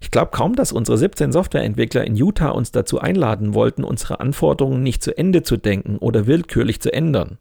Ich 0.00 0.10
glaube 0.10 0.30
kaum, 0.30 0.54
dass 0.54 0.72
unsere 0.72 0.96
17 0.96 1.32
Softwareentwickler 1.32 2.04
in 2.04 2.16
Utah 2.16 2.50
uns 2.50 2.72
dazu 2.72 2.98
einladen 2.98 3.54
wollten, 3.54 3.84
unsere 3.84 4.20
Anforderungen 4.20 4.82
nicht 4.82 5.02
zu 5.02 5.16
Ende 5.16 5.42
zu 5.42 5.56
denken 5.56 5.98
oder 5.98 6.26
willkürlich 6.26 6.80
zu 6.80 6.92
ändern. 6.92 7.38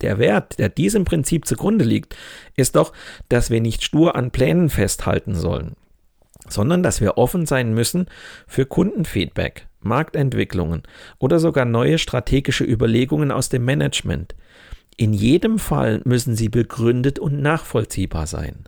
Der 0.00 0.18
Wert, 0.18 0.58
der 0.58 0.68
diesem 0.68 1.04
Prinzip 1.04 1.46
zugrunde 1.46 1.84
liegt, 1.84 2.16
ist 2.56 2.76
doch, 2.76 2.92
dass 3.28 3.50
wir 3.50 3.60
nicht 3.60 3.82
stur 3.82 4.14
an 4.14 4.30
Plänen 4.30 4.68
festhalten 4.68 5.34
sollen, 5.34 5.74
sondern 6.48 6.82
dass 6.82 7.00
wir 7.00 7.18
offen 7.18 7.46
sein 7.46 7.72
müssen 7.72 8.06
für 8.46 8.66
Kundenfeedback, 8.66 9.66
Marktentwicklungen 9.80 10.82
oder 11.18 11.38
sogar 11.38 11.64
neue 11.64 11.98
strategische 11.98 12.64
Überlegungen 12.64 13.30
aus 13.30 13.48
dem 13.48 13.64
Management, 13.64 14.34
in 14.96 15.12
jedem 15.12 15.58
Fall 15.58 16.00
müssen 16.04 16.36
sie 16.36 16.48
begründet 16.48 17.18
und 17.18 17.40
nachvollziehbar 17.40 18.26
sein. 18.26 18.64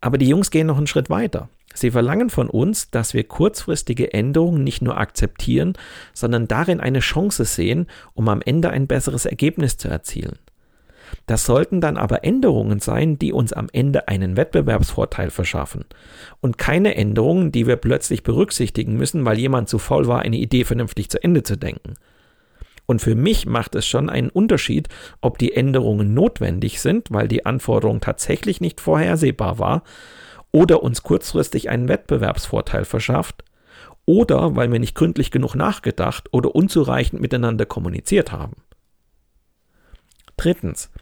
Aber 0.00 0.18
die 0.18 0.28
Jungs 0.28 0.50
gehen 0.50 0.66
noch 0.66 0.76
einen 0.76 0.88
Schritt 0.88 1.08
weiter. 1.08 1.48
Sie 1.74 1.90
verlangen 1.90 2.30
von 2.30 2.48
uns, 2.48 2.90
dass 2.90 3.14
wir 3.14 3.24
kurzfristige 3.24 4.14
Änderungen 4.14 4.64
nicht 4.64 4.80
nur 4.80 4.96
akzeptieren, 4.96 5.74
sondern 6.12 6.48
darin 6.48 6.80
eine 6.80 7.00
Chance 7.00 7.44
sehen, 7.44 7.88
um 8.14 8.28
am 8.28 8.40
Ende 8.40 8.70
ein 8.70 8.86
besseres 8.86 9.26
Ergebnis 9.26 9.76
zu 9.76 9.88
erzielen. 9.88 10.38
Das 11.26 11.44
sollten 11.44 11.80
dann 11.80 11.96
aber 11.96 12.24
Änderungen 12.24 12.80
sein, 12.80 13.18
die 13.18 13.32
uns 13.32 13.52
am 13.52 13.68
Ende 13.72 14.08
einen 14.08 14.36
Wettbewerbsvorteil 14.36 15.30
verschaffen 15.30 15.84
und 16.40 16.58
keine 16.58 16.96
Änderungen, 16.96 17.52
die 17.52 17.66
wir 17.66 17.76
plötzlich 17.76 18.22
berücksichtigen 18.22 18.96
müssen, 18.96 19.24
weil 19.24 19.38
jemand 19.38 19.68
zu 19.68 19.78
faul 19.78 20.06
war, 20.06 20.20
eine 20.20 20.36
Idee 20.36 20.64
vernünftig 20.64 21.10
zu 21.10 21.22
Ende 21.22 21.42
zu 21.42 21.56
denken. 21.56 21.94
Und 22.86 23.00
für 23.00 23.14
mich 23.14 23.46
macht 23.46 23.74
es 23.74 23.86
schon 23.86 24.10
einen 24.10 24.28
Unterschied, 24.28 24.88
ob 25.22 25.38
die 25.38 25.54
Änderungen 25.54 26.12
notwendig 26.12 26.80
sind, 26.80 27.10
weil 27.10 27.28
die 27.28 27.46
Anforderung 27.46 28.00
tatsächlich 28.00 28.60
nicht 28.60 28.80
vorhersehbar 28.80 29.58
war, 29.58 29.82
oder 30.54 30.84
uns 30.84 31.02
kurzfristig 31.02 31.68
einen 31.68 31.88
Wettbewerbsvorteil 31.88 32.84
verschafft, 32.84 33.42
oder 34.06 34.54
weil 34.54 34.70
wir 34.70 34.78
nicht 34.78 34.94
gründlich 34.94 35.32
genug 35.32 35.56
nachgedacht 35.56 36.28
oder 36.30 36.54
unzureichend 36.54 37.20
miteinander 37.20 37.66
kommuniziert 37.66 38.30
haben. 38.30 38.62
Drittens. 40.36 40.92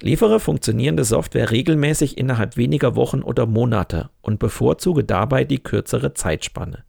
Liefere 0.00 0.38
funktionierende 0.38 1.04
Software 1.04 1.50
regelmäßig 1.50 2.18
innerhalb 2.18 2.58
weniger 2.58 2.94
Wochen 2.94 3.22
oder 3.22 3.46
Monate 3.46 4.10
und 4.20 4.38
bevorzuge 4.38 5.02
dabei 5.02 5.44
die 5.44 5.62
kürzere 5.62 6.12
Zeitspanne. 6.12 6.84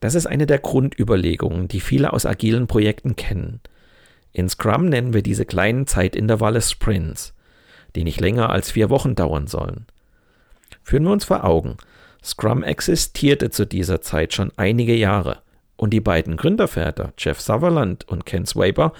Das 0.00 0.14
ist 0.14 0.26
eine 0.26 0.46
der 0.46 0.58
Grundüberlegungen, 0.58 1.68
die 1.68 1.80
viele 1.80 2.14
aus 2.14 2.24
agilen 2.24 2.66
Projekten 2.66 3.14
kennen. 3.14 3.60
In 4.32 4.48
Scrum 4.48 4.86
nennen 4.86 5.12
wir 5.12 5.22
diese 5.22 5.44
kleinen 5.44 5.86
Zeitintervalle 5.86 6.62
Sprints, 6.62 7.34
die 7.94 8.04
nicht 8.04 8.22
länger 8.22 8.48
als 8.48 8.70
vier 8.70 8.88
Wochen 8.88 9.14
dauern 9.14 9.46
sollen. 9.46 9.84
Führen 10.82 11.04
wir 11.04 11.12
uns 11.12 11.24
vor 11.24 11.44
Augen, 11.44 11.76
Scrum 12.22 12.62
existierte 12.62 13.50
zu 13.50 13.66
dieser 13.66 14.00
Zeit 14.00 14.34
schon 14.34 14.52
einige 14.56 14.94
Jahre 14.94 15.42
und 15.76 15.90
die 15.90 16.00
beiden 16.00 16.36
Gründerväter, 16.36 17.12
Jeff 17.16 17.40
Sutherland 17.40 18.06
und 18.06 18.26
Ken 18.26 18.44
Swaber, 18.44 18.92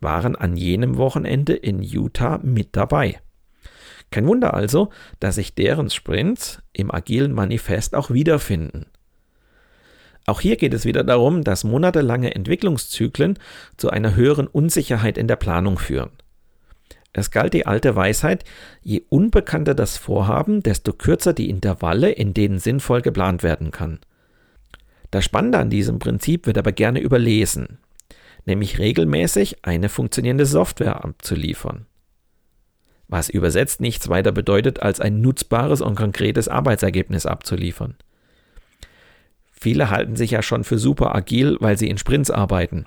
waren 0.00 0.36
an 0.36 0.56
jenem 0.56 0.96
Wochenende 0.96 1.54
in 1.54 1.82
Utah 1.82 2.38
mit 2.42 2.76
dabei. 2.76 3.20
Kein 4.10 4.26
Wunder 4.26 4.54
also, 4.54 4.90
dass 5.20 5.34
sich 5.34 5.54
deren 5.54 5.90
Sprints 5.90 6.62
im 6.72 6.90
agilen 6.90 7.32
Manifest 7.32 7.94
auch 7.94 8.10
wiederfinden. 8.10 8.86
Auch 10.26 10.40
hier 10.40 10.56
geht 10.56 10.74
es 10.74 10.84
wieder 10.84 11.04
darum, 11.04 11.44
dass 11.44 11.64
monatelange 11.64 12.34
Entwicklungszyklen 12.34 13.38
zu 13.76 13.90
einer 13.90 14.14
höheren 14.14 14.46
Unsicherheit 14.46 15.18
in 15.18 15.28
der 15.28 15.36
Planung 15.36 15.78
führen. 15.78 16.10
Es 17.18 17.30
galt 17.30 17.54
die 17.54 17.64
alte 17.64 17.96
Weisheit, 17.96 18.44
je 18.82 19.00
unbekannter 19.08 19.74
das 19.74 19.96
Vorhaben, 19.96 20.62
desto 20.62 20.92
kürzer 20.92 21.32
die 21.32 21.48
Intervalle, 21.48 22.10
in 22.10 22.34
denen 22.34 22.58
sinnvoll 22.58 23.00
geplant 23.00 23.42
werden 23.42 23.70
kann. 23.70 24.00
Das 25.10 25.24
Spannende 25.24 25.56
an 25.56 25.70
diesem 25.70 25.98
Prinzip 25.98 26.46
wird 26.46 26.58
aber 26.58 26.72
gerne 26.72 27.00
überlesen, 27.00 27.78
nämlich 28.44 28.78
regelmäßig 28.78 29.64
eine 29.64 29.88
funktionierende 29.88 30.44
Software 30.44 31.02
abzuliefern. 31.06 31.86
Was 33.08 33.30
übersetzt 33.30 33.80
nichts 33.80 34.10
weiter 34.10 34.32
bedeutet, 34.32 34.82
als 34.82 35.00
ein 35.00 35.22
nutzbares 35.22 35.80
und 35.80 35.94
konkretes 35.94 36.48
Arbeitsergebnis 36.48 37.24
abzuliefern. 37.24 37.94
Viele 39.52 39.88
halten 39.88 40.16
sich 40.16 40.32
ja 40.32 40.42
schon 40.42 40.64
für 40.64 40.76
super 40.76 41.14
agil, 41.14 41.56
weil 41.60 41.78
sie 41.78 41.88
in 41.88 41.96
Sprints 41.96 42.30
arbeiten. 42.30 42.84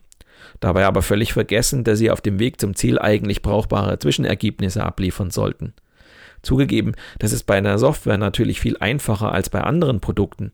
Dabei 0.59 0.85
aber 0.85 1.01
völlig 1.01 1.33
vergessen, 1.33 1.83
dass 1.83 1.99
sie 1.99 2.11
auf 2.11 2.21
dem 2.21 2.39
Weg 2.39 2.59
zum 2.59 2.75
Ziel 2.75 2.99
eigentlich 2.99 3.41
brauchbare 3.41 3.99
Zwischenergebnisse 3.99 4.83
abliefern 4.83 5.31
sollten. 5.31 5.73
Zugegeben, 6.41 6.93
das 7.19 7.33
ist 7.33 7.43
bei 7.43 7.57
einer 7.57 7.77
Software 7.77 8.17
natürlich 8.17 8.59
viel 8.59 8.77
einfacher 8.77 9.31
als 9.31 9.49
bei 9.49 9.61
anderen 9.61 9.99
Produkten, 9.99 10.51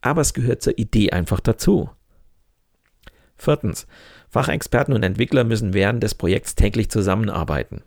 aber 0.00 0.22
es 0.22 0.34
gehört 0.34 0.62
zur 0.62 0.78
Idee 0.78 1.10
einfach 1.10 1.40
dazu. 1.40 1.90
Viertens. 3.36 3.86
Fachexperten 4.30 4.92
und 4.92 5.02
Entwickler 5.02 5.44
müssen 5.44 5.72
während 5.72 6.02
des 6.02 6.14
Projekts 6.14 6.54
täglich 6.54 6.90
zusammenarbeiten. 6.90 7.82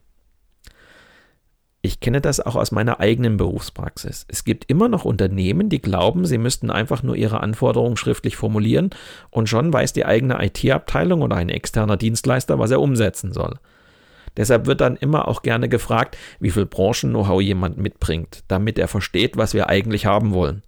Ich 1.84 2.00
kenne 2.00 2.22
das 2.22 2.40
auch 2.40 2.56
aus 2.56 2.72
meiner 2.72 3.00
eigenen 3.00 3.38
Berufspraxis. 3.38 4.26
Es 4.28 4.44
gibt 4.44 4.70
immer 4.70 4.88
noch 4.88 5.04
Unternehmen, 5.04 5.68
die 5.68 5.82
glauben, 5.82 6.26
sie 6.26 6.38
müssten 6.38 6.70
einfach 6.70 7.02
nur 7.02 7.16
ihre 7.16 7.40
Anforderungen 7.40 7.98
schriftlich 7.98 8.36
formulieren 8.36 8.92
und 9.32 9.50
schon 9.50 9.74
weiß 9.74 9.92
die 9.94 10.06
eigene 10.06 10.44
IT-Abteilung 10.46 11.24
oder 11.24 11.38
ein 11.38 11.50
externer 11.50 11.98
Dienstleister, 11.98 12.60
was 12.60 12.70
er 12.70 12.82
umsetzen 12.82 13.34
soll. 13.34 13.56
Deshalb 14.38 14.68
wird 14.68 14.80
dann 14.80 14.96
immer 14.96 15.28
auch 15.28 15.42
gerne 15.42 15.70
gefragt, 15.70 16.18
wie 16.40 16.52
viel 16.52 16.68
Branchen-Know-how 16.68 17.42
jemand 17.42 17.78
mitbringt, 17.78 18.44
damit 18.48 18.78
er 18.78 18.88
versteht, 18.88 19.36
was 19.36 19.56
wir 19.56 19.68
eigentlich 19.68 20.06
haben 20.06 20.34
wollen. 20.34 20.62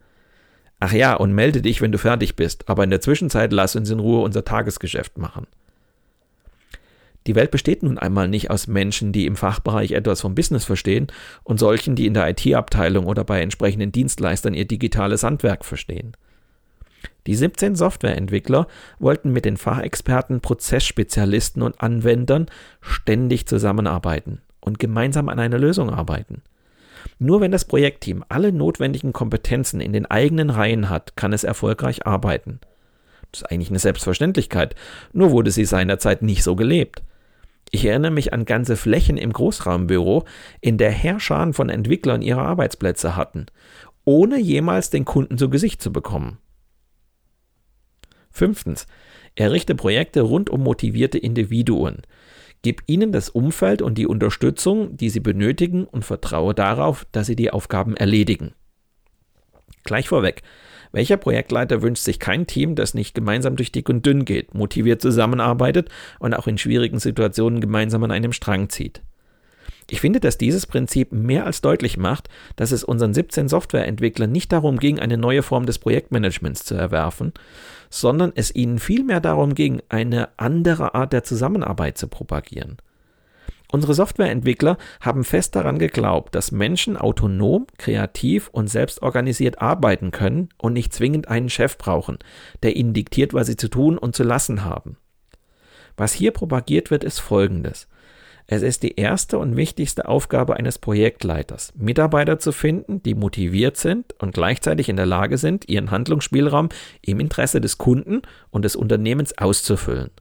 Ach 0.80 0.92
ja, 0.92 1.14
und 1.14 1.34
melde 1.34 1.62
dich, 1.62 1.80
wenn 1.80 1.92
du 1.92 1.98
fertig 2.00 2.36
bist, 2.36 2.68
aber 2.68 2.84
in 2.84 2.90
der 2.90 3.02
Zwischenzeit 3.02 3.54
lass 3.54 3.76
uns 3.76 3.90
in 3.90 4.00
Ruhe 4.00 4.22
unser 4.22 4.44
Tagesgeschäft 4.44 5.18
machen. 5.18 5.48
Die 7.28 7.36
Welt 7.36 7.52
besteht 7.52 7.84
nun 7.84 7.98
einmal 7.98 8.28
nicht 8.28 8.52
aus 8.52 8.68
Menschen, 8.68 9.14
die 9.14 9.26
im 9.26 9.36
Fachbereich 9.36 9.92
etwas 9.92 10.22
vom 10.22 10.36
Business 10.36 10.66
verstehen 10.66 11.08
und 11.44 11.60
solchen, 11.60 11.96
die 11.96 12.06
in 12.06 12.14
der 12.14 12.30
IT-Abteilung 12.30 13.06
oder 13.06 13.24
bei 13.24 13.42
entsprechenden 13.42 13.92
Dienstleistern 13.92 14.54
ihr 14.54 14.66
digitales 14.66 15.24
Handwerk 15.24 15.64
verstehen. 15.64 16.18
Die 17.26 17.36
17 17.36 17.76
Softwareentwickler 17.76 18.68
wollten 19.00 19.32
mit 19.32 19.46
den 19.46 19.56
Fachexperten, 19.56 20.42
Prozessspezialisten 20.42 21.62
und 21.62 21.82
Anwendern 21.82 22.48
ständig 22.82 23.48
zusammenarbeiten 23.48 24.42
und 24.60 24.80
gemeinsam 24.80 25.30
an 25.30 25.40
einer 25.40 25.58
Lösung 25.58 25.90
arbeiten. 25.90 26.42
Nur 27.20 27.40
wenn 27.40 27.52
das 27.52 27.66
Projektteam 27.66 28.26
alle 28.28 28.52
notwendigen 28.52 29.14
Kompetenzen 29.14 29.80
in 29.80 29.94
den 29.94 30.06
eigenen 30.06 30.50
Reihen 30.50 30.90
hat, 30.90 31.16
kann 31.16 31.32
es 31.32 31.46
erfolgreich 31.46 32.06
arbeiten. 32.06 32.60
Das 33.32 33.42
ist 33.42 33.52
eigentlich 33.52 33.70
eine 33.70 33.80
Selbstverständlichkeit, 33.80 34.76
nur 35.14 35.32
wurde 35.32 35.52
sie 35.52 35.66
seinerzeit 35.66 36.22
nicht 36.22 36.44
so 36.44 36.56
gelebt. 36.56 37.02
Ich 37.76 37.86
erinnere 37.86 38.12
mich 38.12 38.34
an 38.34 38.46
ganze 38.46 38.78
Flächen 38.78 39.18
im 39.18 39.34
Großraumbüro, 39.34 40.26
in 40.62 40.78
der 40.78 40.92
Herrscharen 40.92 41.54
von 41.54 41.70
Entwicklern 41.70 42.22
ihre 42.22 42.44
Arbeitsplätze 42.44 43.16
hatten, 43.16 43.48
ohne 44.06 44.40
jemals 44.40 44.92
den 44.92 45.06
Kunden 45.06 45.40
zu 45.40 45.50
Gesicht 45.50 45.82
zu 45.82 45.92
bekommen. 45.92 46.38
Fünftens. 48.30 48.86
Errichte 49.34 49.74
Projekte 49.74 50.22
rund 50.22 50.52
um 50.52 50.62
motivierte 50.62 51.18
Individuen. 51.18 52.04
Gib 52.62 52.84
ihnen 52.86 53.12
das 53.12 53.30
Umfeld 53.30 53.82
und 53.82 53.98
die 53.98 54.06
Unterstützung, 54.06 54.96
die 54.96 55.10
sie 55.10 55.20
benötigen 55.20 55.86
und 55.86 56.06
vertraue 56.06 56.54
darauf, 56.54 57.08
dass 57.12 57.26
sie 57.26 57.36
die 57.36 57.50
Aufgaben 57.50 57.98
erledigen. 57.98 58.54
Gleich 59.84 60.10
vorweg. 60.10 60.42
Welcher 60.92 61.18
Projektleiter 61.18 61.82
wünscht 61.82 62.04
sich 62.04 62.20
kein 62.20 62.46
Team, 62.46 62.76
das 62.76 62.94
nicht 62.94 63.16
gemeinsam 63.16 63.56
durch 63.56 63.72
dick 63.72 63.90
und 63.90 64.06
dünn 64.06 64.26
geht, 64.26 64.54
motiviert 64.54 65.02
zusammenarbeitet 65.02 65.90
und 66.20 66.36
auch 66.36 66.46
in 66.46 66.60
schwierigen 66.60 67.00
Situationen 67.00 67.62
gemeinsam 67.62 68.04
an 68.04 68.12
einem 68.12 68.32
Strang 68.32 68.70
zieht? 68.70 69.02
Ich 69.90 70.02
finde, 70.02 70.20
dass 70.20 70.38
dieses 70.38 70.66
Prinzip 70.66 71.12
mehr 71.12 71.46
als 71.46 71.62
deutlich 71.62 71.98
macht, 71.98 72.30
dass 72.56 72.72
es 72.72 72.84
unseren 72.84 73.14
17 73.14 73.50
Softwareentwicklern 73.50 74.32
nicht 74.32 74.52
darum 74.52 74.78
ging, 74.78 75.00
eine 75.00 75.18
neue 75.18 75.44
Form 75.44 75.66
des 75.66 75.80
Projektmanagements 75.80 76.64
zu 76.64 76.76
erwerfen, 76.76 77.34
sondern 77.90 78.32
es 78.36 78.54
ihnen 78.56 78.80
vielmehr 78.80 79.20
darum 79.20 79.56
ging, 79.56 79.82
eine 79.90 80.30
andere 80.38 80.96
Art 80.96 81.12
der 81.12 81.24
Zusammenarbeit 81.24 81.98
zu 81.98 82.08
propagieren. 82.08 82.78
Unsere 83.74 83.96
Softwareentwickler 83.96 84.78
haben 85.02 85.24
fest 85.24 85.56
daran 85.56 85.80
geglaubt, 85.80 86.36
dass 86.36 86.52
Menschen 86.52 86.96
autonom, 86.96 87.66
kreativ 87.80 88.50
und 88.50 88.68
selbstorganisiert 88.68 89.64
arbeiten 89.64 90.12
können 90.12 90.50
und 90.60 90.74
nicht 90.74 90.94
zwingend 90.94 91.28
einen 91.28 91.50
Chef 91.50 91.80
brauchen, 91.80 92.20
der 92.62 92.76
ihnen 92.76 92.94
diktiert, 92.94 93.34
was 93.34 93.48
sie 93.48 93.58
zu 93.58 93.70
tun 93.70 93.98
und 93.98 94.16
zu 94.16 94.22
lassen 94.22 94.64
haben. 94.64 94.98
Was 95.98 96.14
hier 96.14 96.30
propagiert 96.30 96.92
wird, 96.92 97.04
ist 97.04 97.18
Folgendes. 97.18 97.88
Es 98.46 98.62
ist 98.62 98.84
die 98.84 98.96
erste 98.98 99.40
und 99.40 99.56
wichtigste 99.56 100.08
Aufgabe 100.08 100.56
eines 100.56 100.78
Projektleiters, 100.78 101.74
Mitarbeiter 101.76 102.38
zu 102.38 102.52
finden, 102.52 103.02
die 103.02 103.16
motiviert 103.16 103.78
sind 103.78 104.14
und 104.22 104.36
gleichzeitig 104.36 104.88
in 104.88 104.98
der 104.98 105.08
Lage 105.08 105.40
sind, 105.40 105.68
ihren 105.68 105.90
Handlungsspielraum 105.90 106.70
im 107.02 107.20
Interesse 107.20 107.60
des 107.60 107.80
Kunden 107.80 108.22
und 108.52 108.66
des 108.66 108.76
Unternehmens 108.76 109.36
auszufüllen. 109.36 110.12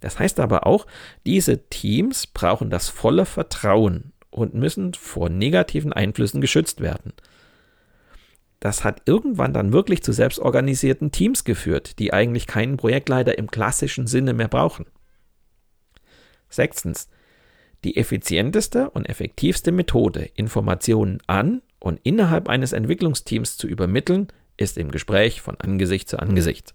Das 0.00 0.18
heißt 0.18 0.40
aber 0.40 0.66
auch, 0.66 0.86
diese 1.24 1.68
Teams 1.68 2.26
brauchen 2.26 2.70
das 2.70 2.88
volle 2.88 3.24
Vertrauen 3.24 4.12
und 4.30 4.54
müssen 4.54 4.94
vor 4.94 5.28
negativen 5.28 5.92
Einflüssen 5.92 6.40
geschützt 6.40 6.80
werden. 6.80 7.12
Das 8.60 8.84
hat 8.84 9.02
irgendwann 9.06 9.52
dann 9.52 9.72
wirklich 9.72 10.02
zu 10.02 10.12
selbstorganisierten 10.12 11.12
Teams 11.12 11.44
geführt, 11.44 11.98
die 11.98 12.12
eigentlich 12.12 12.46
keinen 12.46 12.76
Projektleiter 12.76 13.36
im 13.38 13.50
klassischen 13.50 14.06
Sinne 14.06 14.32
mehr 14.32 14.48
brauchen. 14.48 14.86
Sechstens. 16.48 17.08
Die 17.84 17.96
effizienteste 17.96 18.90
und 18.90 19.08
effektivste 19.08 19.72
Methode, 19.72 20.30
Informationen 20.34 21.18
an 21.26 21.62
und 21.78 22.00
innerhalb 22.02 22.48
eines 22.48 22.72
Entwicklungsteams 22.72 23.56
zu 23.56 23.68
übermitteln, 23.68 24.28
ist 24.56 24.78
im 24.78 24.90
Gespräch 24.90 25.40
von 25.42 25.60
Angesicht 25.60 26.08
zu 26.08 26.18
Angesicht. 26.18 26.74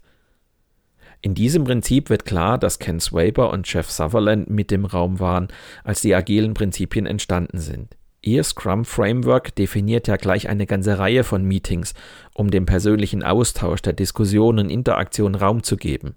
In 1.24 1.34
diesem 1.34 1.62
Prinzip 1.62 2.10
wird 2.10 2.24
klar, 2.24 2.58
dass 2.58 2.80
Ken 2.80 2.98
Swaber 2.98 3.50
und 3.50 3.72
Jeff 3.72 3.88
Sutherland 3.88 4.50
mit 4.50 4.72
dem 4.72 4.84
Raum 4.84 5.20
waren, 5.20 5.46
als 5.84 6.02
die 6.02 6.16
agilen 6.16 6.52
Prinzipien 6.52 7.06
entstanden 7.06 7.58
sind. 7.58 7.96
Ihr 8.22 8.42
Scrum 8.42 8.84
Framework 8.84 9.54
definiert 9.54 10.08
ja 10.08 10.16
gleich 10.16 10.48
eine 10.48 10.66
ganze 10.66 10.98
Reihe 10.98 11.22
von 11.22 11.44
Meetings, 11.44 11.94
um 12.34 12.50
dem 12.50 12.66
persönlichen 12.66 13.22
Austausch, 13.22 13.82
der 13.82 13.92
Diskussion 13.92 14.58
und 14.58 14.68
Interaktion 14.68 15.36
Raum 15.36 15.62
zu 15.62 15.76
geben. 15.76 16.16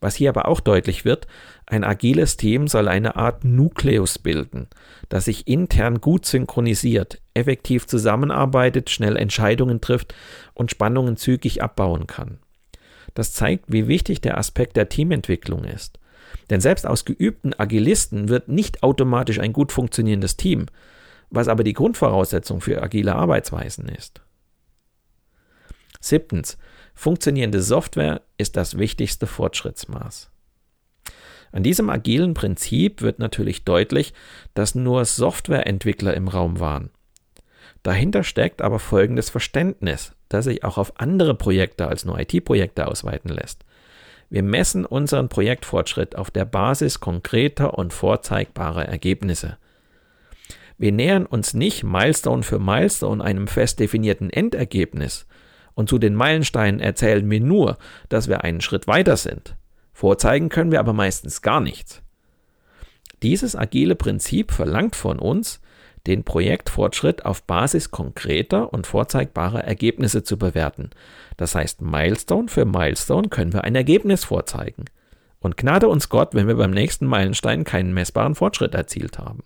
Was 0.00 0.14
hier 0.14 0.28
aber 0.28 0.46
auch 0.46 0.60
deutlich 0.60 1.06
wird, 1.06 1.26
ein 1.66 1.82
agiles 1.82 2.36
Team 2.36 2.68
soll 2.68 2.86
eine 2.86 3.16
Art 3.16 3.44
Nukleus 3.44 4.18
bilden, 4.18 4.68
das 5.08 5.24
sich 5.24 5.48
intern 5.48 6.00
gut 6.00 6.24
synchronisiert, 6.26 7.20
effektiv 7.34 7.86
zusammenarbeitet, 7.86 8.90
schnell 8.90 9.16
Entscheidungen 9.16 9.80
trifft 9.80 10.14
und 10.54 10.70
Spannungen 10.70 11.16
zügig 11.16 11.62
abbauen 11.62 12.06
kann. 12.06 12.38
Das 13.14 13.32
zeigt, 13.32 13.64
wie 13.68 13.88
wichtig 13.88 14.20
der 14.20 14.38
Aspekt 14.38 14.76
der 14.76 14.88
Teamentwicklung 14.88 15.64
ist. 15.64 15.98
Denn 16.50 16.60
selbst 16.60 16.86
aus 16.86 17.04
geübten 17.04 17.58
Agilisten 17.58 18.28
wird 18.28 18.48
nicht 18.48 18.82
automatisch 18.82 19.40
ein 19.40 19.52
gut 19.52 19.72
funktionierendes 19.72 20.36
Team, 20.36 20.66
was 21.30 21.48
aber 21.48 21.64
die 21.64 21.72
Grundvoraussetzung 21.72 22.60
für 22.60 22.82
agile 22.82 23.14
Arbeitsweisen 23.14 23.88
ist. 23.88 24.22
Siebtens. 26.00 26.58
Funktionierende 26.94 27.62
Software 27.62 28.22
ist 28.38 28.56
das 28.56 28.76
wichtigste 28.76 29.26
Fortschrittsmaß. 29.26 30.30
An 31.52 31.62
diesem 31.62 31.90
agilen 31.90 32.34
Prinzip 32.34 33.02
wird 33.02 33.18
natürlich 33.18 33.64
deutlich, 33.64 34.12
dass 34.54 34.74
nur 34.74 35.04
Softwareentwickler 35.04 36.14
im 36.14 36.28
Raum 36.28 36.60
waren. 36.60 36.90
Dahinter 37.82 38.22
steckt 38.22 38.60
aber 38.60 38.78
folgendes 38.78 39.30
Verständnis, 39.30 40.14
das 40.28 40.44
sich 40.44 40.64
auch 40.64 40.78
auf 40.78 41.00
andere 41.00 41.34
Projekte 41.34 41.88
als 41.88 42.04
nur 42.04 42.18
IT-Projekte 42.18 42.86
ausweiten 42.86 43.30
lässt. 43.30 43.64
Wir 44.30 44.42
messen 44.42 44.84
unseren 44.84 45.28
Projektfortschritt 45.28 46.16
auf 46.16 46.30
der 46.30 46.44
Basis 46.44 47.00
konkreter 47.00 47.78
und 47.78 47.92
vorzeigbarer 47.92 48.86
Ergebnisse. 48.86 49.56
Wir 50.76 50.92
nähern 50.92 51.26
uns 51.26 51.54
nicht 51.54 51.82
Milestone 51.82 52.42
für 52.42 52.58
Milestone 52.58 53.24
einem 53.24 53.48
fest 53.48 53.80
definierten 53.80 54.30
Endergebnis, 54.30 55.26
und 55.78 55.88
zu 55.88 55.98
den 55.98 56.16
Meilensteinen 56.16 56.80
erzählen 56.80 57.30
wir 57.30 57.40
nur, 57.40 57.78
dass 58.08 58.26
wir 58.26 58.42
einen 58.42 58.60
Schritt 58.60 58.88
weiter 58.88 59.16
sind. 59.16 59.56
Vorzeigen 59.92 60.48
können 60.48 60.72
wir 60.72 60.80
aber 60.80 60.92
meistens 60.92 61.40
gar 61.40 61.60
nichts. 61.60 62.02
Dieses 63.22 63.54
agile 63.54 63.94
Prinzip 63.94 64.50
verlangt 64.50 64.96
von 64.96 65.20
uns, 65.20 65.60
den 66.08 66.24
Projektfortschritt 66.24 67.24
auf 67.24 67.44
Basis 67.44 67.90
konkreter 67.90 68.72
und 68.72 68.86
vorzeigbarer 68.86 69.62
Ergebnisse 69.62 70.24
zu 70.24 70.38
bewerten. 70.38 70.90
Das 71.36 71.54
heißt, 71.54 71.82
Milestone 71.82 72.48
für 72.48 72.64
Milestone 72.64 73.28
können 73.28 73.52
wir 73.52 73.64
ein 73.64 73.76
Ergebnis 73.76 74.24
vorzeigen. 74.24 74.86
Und 75.40 75.56
gnade 75.56 75.86
uns 75.86 76.08
Gott, 76.08 76.34
wenn 76.34 76.48
wir 76.48 76.56
beim 76.56 76.72
nächsten 76.72 77.06
Meilenstein 77.06 77.62
keinen 77.62 77.94
messbaren 77.94 78.34
Fortschritt 78.34 78.74
erzielt 78.74 79.18
haben. 79.18 79.44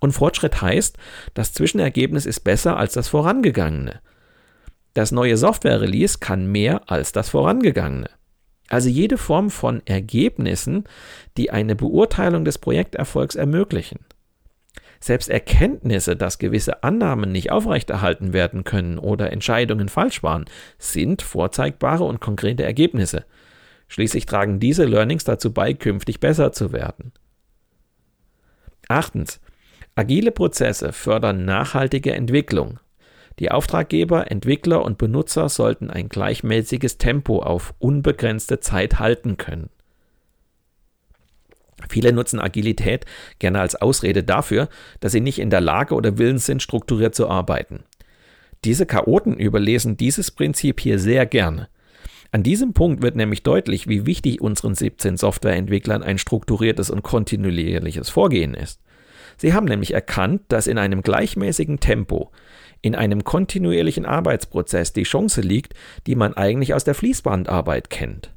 Und 0.00 0.12
Fortschritt 0.12 0.60
heißt, 0.60 0.96
das 1.34 1.52
Zwischenergebnis 1.52 2.26
ist 2.26 2.40
besser 2.40 2.76
als 2.76 2.94
das 2.94 3.08
vorangegangene. 3.08 4.00
Das 4.94 5.12
neue 5.12 5.36
Software-Release 5.36 6.18
kann 6.18 6.50
mehr 6.50 6.90
als 6.90 7.12
das 7.12 7.28
vorangegangene. 7.28 8.10
Also 8.68 8.88
jede 8.88 9.18
Form 9.18 9.50
von 9.50 9.82
Ergebnissen, 9.84 10.84
die 11.36 11.50
eine 11.50 11.76
Beurteilung 11.76 12.44
des 12.44 12.58
Projekterfolgs 12.58 13.36
ermöglichen. 13.36 14.00
Selbst 15.02 15.28
Erkenntnisse, 15.28 16.14
dass 16.14 16.38
gewisse 16.38 16.84
Annahmen 16.84 17.32
nicht 17.32 17.50
aufrechterhalten 17.50 18.32
werden 18.32 18.62
können 18.62 18.98
oder 18.98 19.32
Entscheidungen 19.32 19.88
falsch 19.88 20.22
waren, 20.22 20.44
sind 20.78 21.22
vorzeigbare 21.22 22.04
und 22.04 22.20
konkrete 22.20 22.62
Ergebnisse. 22.62 23.24
Schließlich 23.88 24.26
tragen 24.26 24.60
diese 24.60 24.84
Learnings 24.84 25.24
dazu 25.24 25.52
bei, 25.52 25.74
künftig 25.74 26.20
besser 26.20 26.52
zu 26.52 26.72
werden. 26.72 27.12
Achtens. 28.88 29.40
Agile 29.96 30.30
Prozesse 30.30 30.92
fördern 30.92 31.44
nachhaltige 31.44 32.14
Entwicklung, 32.14 32.78
die 33.38 33.50
Auftraggeber, 33.50 34.30
Entwickler 34.30 34.84
und 34.84 34.98
Benutzer 34.98 35.48
sollten 35.48 35.90
ein 35.90 36.08
gleichmäßiges 36.08 36.98
Tempo 36.98 37.42
auf 37.42 37.74
unbegrenzte 37.78 38.60
Zeit 38.60 38.98
halten 38.98 39.36
können. 39.36 39.70
Viele 41.88 42.12
nutzen 42.12 42.40
Agilität 42.40 43.06
gerne 43.38 43.60
als 43.60 43.74
Ausrede 43.74 44.22
dafür, 44.22 44.68
dass 45.00 45.12
sie 45.12 45.20
nicht 45.20 45.38
in 45.38 45.50
der 45.50 45.60
Lage 45.60 45.94
oder 45.94 46.18
willens 46.18 46.46
sind, 46.46 46.62
strukturiert 46.62 47.14
zu 47.14 47.28
arbeiten. 47.28 47.84
Diese 48.64 48.86
Chaoten 48.86 49.34
überlesen 49.34 49.96
dieses 49.96 50.30
Prinzip 50.30 50.80
hier 50.80 50.98
sehr 50.98 51.26
gerne. 51.26 51.68
An 52.30 52.42
diesem 52.42 52.72
Punkt 52.72 53.02
wird 53.02 53.16
nämlich 53.16 53.42
deutlich, 53.42 53.88
wie 53.88 54.06
wichtig 54.06 54.40
unseren 54.40 54.74
17 54.74 55.16
Softwareentwicklern 55.16 56.02
ein 56.02 56.16
strukturiertes 56.16 56.88
und 56.88 57.02
kontinuierliches 57.02 58.08
Vorgehen 58.08 58.54
ist. 58.54 58.80
Sie 59.36 59.52
haben 59.52 59.66
nämlich 59.66 59.92
erkannt, 59.92 60.42
dass 60.48 60.66
in 60.66 60.78
einem 60.78 61.02
gleichmäßigen 61.02 61.80
Tempo, 61.80 62.30
in 62.80 62.94
einem 62.94 63.24
kontinuierlichen 63.24 64.06
Arbeitsprozess 64.06 64.92
die 64.92 65.02
Chance 65.02 65.40
liegt, 65.40 65.74
die 66.06 66.14
man 66.14 66.34
eigentlich 66.34 66.74
aus 66.74 66.84
der 66.84 66.94
Fließbandarbeit 66.94 67.90
kennt. 67.90 68.32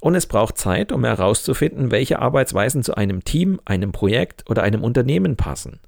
Und 0.00 0.14
es 0.14 0.26
braucht 0.26 0.58
Zeit, 0.58 0.92
um 0.92 1.04
herauszufinden, 1.04 1.90
welche 1.90 2.20
Arbeitsweisen 2.20 2.82
zu 2.82 2.94
einem 2.94 3.24
Team, 3.24 3.60
einem 3.64 3.92
Projekt 3.92 4.48
oder 4.48 4.62
einem 4.62 4.84
Unternehmen 4.84 5.36
passen. 5.36 5.80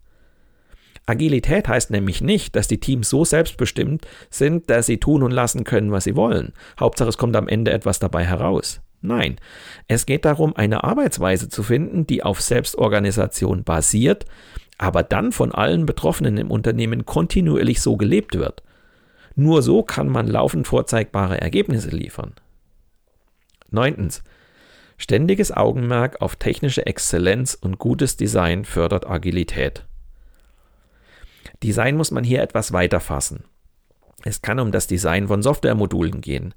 Agilität 1.07 1.69
heißt 1.69 1.91
nämlich 1.91 2.21
nicht, 2.21 2.55
dass 2.55 2.69
die 2.69 2.79
Teams 2.79 3.09
so 3.09 3.25
selbstbestimmt 3.25 4.07
sind, 4.31 4.71
dass 4.71 4.87
sie 4.87 4.99
tun 4.99 5.23
und 5.23 5.33
lassen 5.33 5.65
können, 5.65 5.91
was 5.93 6.05
sie 6.05 6.17
wollen. 6.17 6.53
Hauptsache 6.79 7.09
es 7.09 7.19
kommt 7.19 7.37
am 7.37 7.49
Ende 7.49 7.73
etwas 7.73 7.99
dabei 7.99 8.25
heraus. 8.25 8.81
Nein, 9.03 9.37
es 9.89 10.05
geht 10.07 10.25
darum, 10.25 10.55
eine 10.55 10.85
Arbeitsweise 10.85 11.49
zu 11.49 11.63
finden, 11.63 12.07
die 12.07 12.23
auf 12.23 12.41
Selbstorganisation 12.41 13.65
basiert, 13.65 14.27
aber 14.79 15.03
dann 15.03 15.33
von 15.33 15.53
allen 15.53 15.87
Betroffenen 15.87 16.37
im 16.37 16.51
Unternehmen 16.51 17.07
kontinuierlich 17.07 17.81
so 17.81 17.97
gelebt 17.97 18.39
wird. 18.39 18.63
Nur 19.37 19.63
so 19.63 19.83
kann 19.83 20.09
man 20.09 20.27
laufend 20.27 20.67
vorzeigbare 20.67 21.41
Ergebnisse 21.41 21.91
liefern. 21.91 22.35
Neuntens. 23.73 24.23
Ständiges 24.97 25.51
Augenmerk 25.51 26.21
auf 26.21 26.37
technische 26.37 26.87
Exzellenz 26.87 27.55
und 27.55 27.79
gutes 27.79 28.17
Design 28.17 28.65
fördert 28.65 29.09
Agilität. 29.09 29.87
Design 31.63 31.97
muss 31.97 32.11
man 32.11 32.25
hier 32.25 32.43
etwas 32.43 32.73
weiter 32.73 33.01
fassen. 33.01 33.45
Es 34.25 34.43
kann 34.43 34.61
um 34.61 34.73
das 34.73 34.87
Design 34.87 35.29
von 35.29 35.43
Softwaremodulen 35.43 36.21
gehen, 36.21 36.55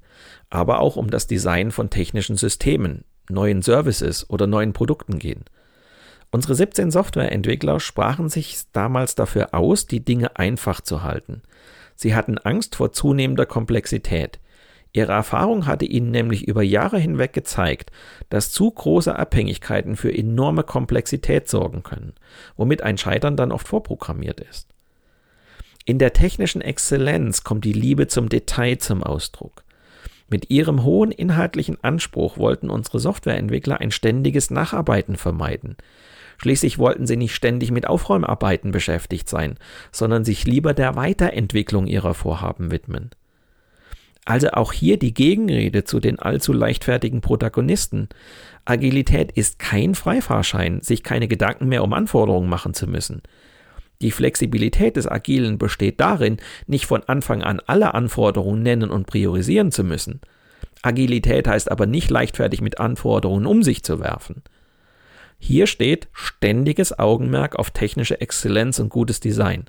aber 0.50 0.80
auch 0.80 0.96
um 0.96 1.10
das 1.10 1.26
Design 1.26 1.70
von 1.70 1.88
technischen 1.88 2.36
Systemen, 2.36 3.04
neuen 3.30 3.62
Services 3.62 4.28
oder 4.28 4.46
neuen 4.46 4.72
Produkten 4.72 5.18
gehen. 5.18 5.44
Unsere 6.30 6.54
17 6.54 6.90
Softwareentwickler 6.90 7.80
sprachen 7.80 8.28
sich 8.28 8.64
damals 8.72 9.14
dafür 9.14 9.54
aus, 9.54 9.86
die 9.86 10.04
Dinge 10.04 10.36
einfach 10.36 10.80
zu 10.80 11.02
halten. 11.02 11.42
Sie 11.94 12.14
hatten 12.14 12.38
Angst 12.38 12.74
vor 12.74 12.92
zunehmender 12.92 13.46
Komplexität. 13.46 14.40
Ihre 14.96 15.12
Erfahrung 15.12 15.66
hatte 15.66 15.84
ihnen 15.84 16.12
nämlich 16.12 16.46
über 16.46 16.62
Jahre 16.62 16.98
hinweg 16.98 17.32
gezeigt, 17.32 17.90
dass 18.30 18.52
zu 18.52 18.70
große 18.70 19.14
Abhängigkeiten 19.18 19.96
für 19.96 20.16
enorme 20.16 20.62
Komplexität 20.62 21.48
sorgen 21.48 21.82
können, 21.82 22.12
womit 22.56 22.82
ein 22.82 22.96
Scheitern 22.96 23.36
dann 23.36 23.50
oft 23.50 23.66
vorprogrammiert 23.66 24.38
ist. 24.38 24.68
In 25.84 25.98
der 25.98 26.12
technischen 26.12 26.62
Exzellenz 26.62 27.42
kommt 27.42 27.64
die 27.64 27.72
Liebe 27.72 28.06
zum 28.06 28.28
Detail 28.28 28.78
zum 28.78 29.02
Ausdruck. 29.02 29.64
Mit 30.28 30.48
ihrem 30.50 30.84
hohen 30.84 31.10
inhaltlichen 31.10 31.76
Anspruch 31.82 32.38
wollten 32.38 32.70
unsere 32.70 33.00
Softwareentwickler 33.00 33.80
ein 33.80 33.90
ständiges 33.90 34.50
Nacharbeiten 34.50 35.16
vermeiden. 35.16 35.76
Schließlich 36.38 36.78
wollten 36.78 37.08
sie 37.08 37.16
nicht 37.16 37.34
ständig 37.34 37.72
mit 37.72 37.88
Aufräumarbeiten 37.88 38.70
beschäftigt 38.70 39.28
sein, 39.28 39.58
sondern 39.90 40.24
sich 40.24 40.46
lieber 40.46 40.72
der 40.72 40.94
Weiterentwicklung 40.94 41.88
ihrer 41.88 42.14
Vorhaben 42.14 42.70
widmen. 42.70 43.10
Also 44.24 44.48
auch 44.52 44.72
hier 44.72 44.98
die 44.98 45.12
Gegenrede 45.12 45.84
zu 45.84 46.00
den 46.00 46.18
allzu 46.18 46.52
leichtfertigen 46.52 47.20
Protagonisten. 47.20 48.08
Agilität 48.64 49.32
ist 49.32 49.58
kein 49.58 49.94
Freifahrschein, 49.94 50.80
sich 50.80 51.02
keine 51.02 51.28
Gedanken 51.28 51.68
mehr 51.68 51.84
um 51.84 51.92
Anforderungen 51.92 52.48
machen 52.48 52.72
zu 52.72 52.86
müssen. 52.86 53.22
Die 54.00 54.10
Flexibilität 54.10 54.96
des 54.96 55.06
Agilen 55.06 55.58
besteht 55.58 56.00
darin, 56.00 56.38
nicht 56.66 56.86
von 56.86 57.02
Anfang 57.04 57.42
an 57.42 57.60
alle 57.66 57.94
Anforderungen 57.94 58.62
nennen 58.62 58.90
und 58.90 59.06
priorisieren 59.06 59.72
zu 59.72 59.84
müssen. 59.84 60.20
Agilität 60.82 61.46
heißt 61.46 61.70
aber 61.70 61.86
nicht 61.86 62.10
leichtfertig 62.10 62.60
mit 62.60 62.80
Anforderungen 62.80 63.46
um 63.46 63.62
sich 63.62 63.82
zu 63.82 64.00
werfen. 64.00 64.42
Hier 65.38 65.66
steht 65.66 66.08
ständiges 66.12 66.98
Augenmerk 66.98 67.56
auf 67.56 67.70
technische 67.70 68.20
Exzellenz 68.20 68.78
und 68.78 68.88
gutes 68.88 69.20
Design. 69.20 69.64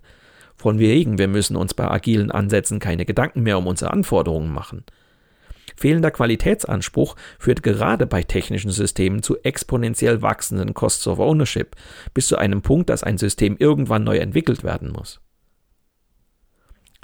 Von 0.66 0.80
wegen, 0.80 1.20
wir 1.20 1.28
müssen 1.28 1.58
uns 1.58 1.76
bei 1.76 1.88
agilen 1.88 2.32
Ansätzen 2.32 2.80
keine 2.80 3.06
Gedanken 3.06 3.44
mehr 3.44 3.60
um 3.60 3.68
unsere 3.68 3.94
Anforderungen 3.94 4.52
machen. 4.52 4.84
Fehlender 5.78 6.10
Qualitätsanspruch 6.10 7.16
führt 7.38 7.62
gerade 7.62 8.08
bei 8.08 8.24
technischen 8.24 8.72
Systemen 8.72 9.22
zu 9.22 9.38
exponentiell 9.44 10.24
wachsenden 10.24 10.74
Costs 10.74 11.06
of 11.06 11.20
Ownership, 11.20 11.76
bis 12.16 12.26
zu 12.26 12.38
einem 12.38 12.64
Punkt, 12.64 12.90
dass 12.90 13.04
ein 13.04 13.20
System 13.20 13.58
irgendwann 13.60 14.04
neu 14.04 14.18
entwickelt 14.18 14.64
werden 14.64 14.92
muss. 14.92 15.22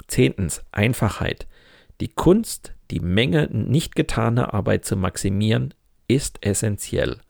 Zehntens. 0.08 0.64
Einfachheit. 0.72 1.46
Die 2.00 2.08
Kunst, 2.08 2.74
die 2.90 2.98
Menge 2.98 3.48
nicht 3.52 3.94
getaner 3.94 4.54
Arbeit 4.54 4.84
zu 4.84 4.96
maximieren, 4.96 5.72
ist 6.08 6.44
essentiell. 6.44 7.20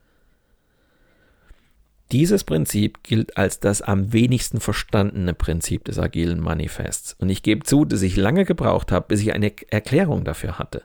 Dieses 2.12 2.44
Prinzip 2.44 3.02
gilt 3.02 3.38
als 3.38 3.58
das 3.58 3.80
am 3.80 4.12
wenigsten 4.12 4.60
verstandene 4.60 5.32
Prinzip 5.32 5.84
des 5.86 5.98
agilen 5.98 6.40
Manifests. 6.40 7.16
Und 7.18 7.30
ich 7.30 7.42
gebe 7.42 7.64
zu, 7.64 7.86
dass 7.86 8.02
ich 8.02 8.16
lange 8.16 8.44
gebraucht 8.44 8.92
habe, 8.92 9.06
bis 9.08 9.22
ich 9.22 9.32
eine 9.32 9.50
Erklärung 9.70 10.22
dafür 10.22 10.58
hatte. 10.58 10.82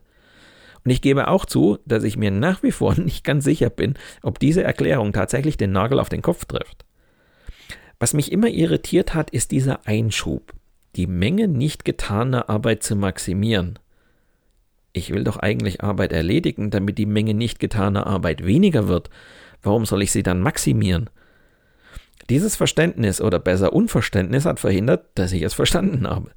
Und 0.86 0.92
ich 0.92 1.02
gebe 1.02 1.28
auch 1.28 1.46
zu, 1.46 1.80
dass 1.86 2.06
ich 2.06 2.16
mir 2.16 2.32
nach 2.32 2.64
wie 2.64 2.72
vor 2.72 2.96
nicht 3.00 3.26
ganz 3.26 3.44
sicher 3.44 3.70
bin, 3.70 3.96
ob 4.24 4.40
diese 4.40 4.64
Erklärung 4.64 5.12
tatsächlich 5.12 5.58
den 5.58 5.74
Nagel 5.74 6.00
auf 6.00 6.08
den 6.08 6.22
Kopf 6.22 6.46
trifft. 6.46 6.86
Was 8.00 8.14
mich 8.14 8.32
immer 8.32 8.48
irritiert 8.48 9.14
hat, 9.14 9.30
ist 9.30 9.52
dieser 9.52 9.86
Einschub, 9.86 10.54
die 10.96 11.08
Menge 11.08 11.50
nicht 11.50 11.84
getaner 11.84 12.50
Arbeit 12.50 12.84
zu 12.84 12.96
maximieren. 12.96 13.80
Ich 14.94 15.14
will 15.14 15.26
doch 15.26 15.38
eigentlich 15.38 15.84
Arbeit 15.84 16.14
erledigen, 16.14 16.70
damit 16.70 16.98
die 16.98 17.06
Menge 17.06 17.34
nicht 17.34 17.60
getaner 17.60 18.08
Arbeit 18.08 18.46
weniger 18.46 18.88
wird. 18.88 19.10
Warum 19.62 19.86
soll 19.86 20.04
ich 20.04 20.14
sie 20.14 20.24
dann 20.24 20.40
maximieren? 20.40 21.10
Dieses 22.30 22.56
Verständnis 22.56 23.22
oder 23.22 23.40
besser 23.40 23.74
Unverständnis 23.74 24.46
hat 24.46 24.60
verhindert, 24.60 25.06
dass 25.16 25.32
ich 25.32 25.42
es 25.44 25.54
verstanden 25.54 26.08
habe. 26.08 26.32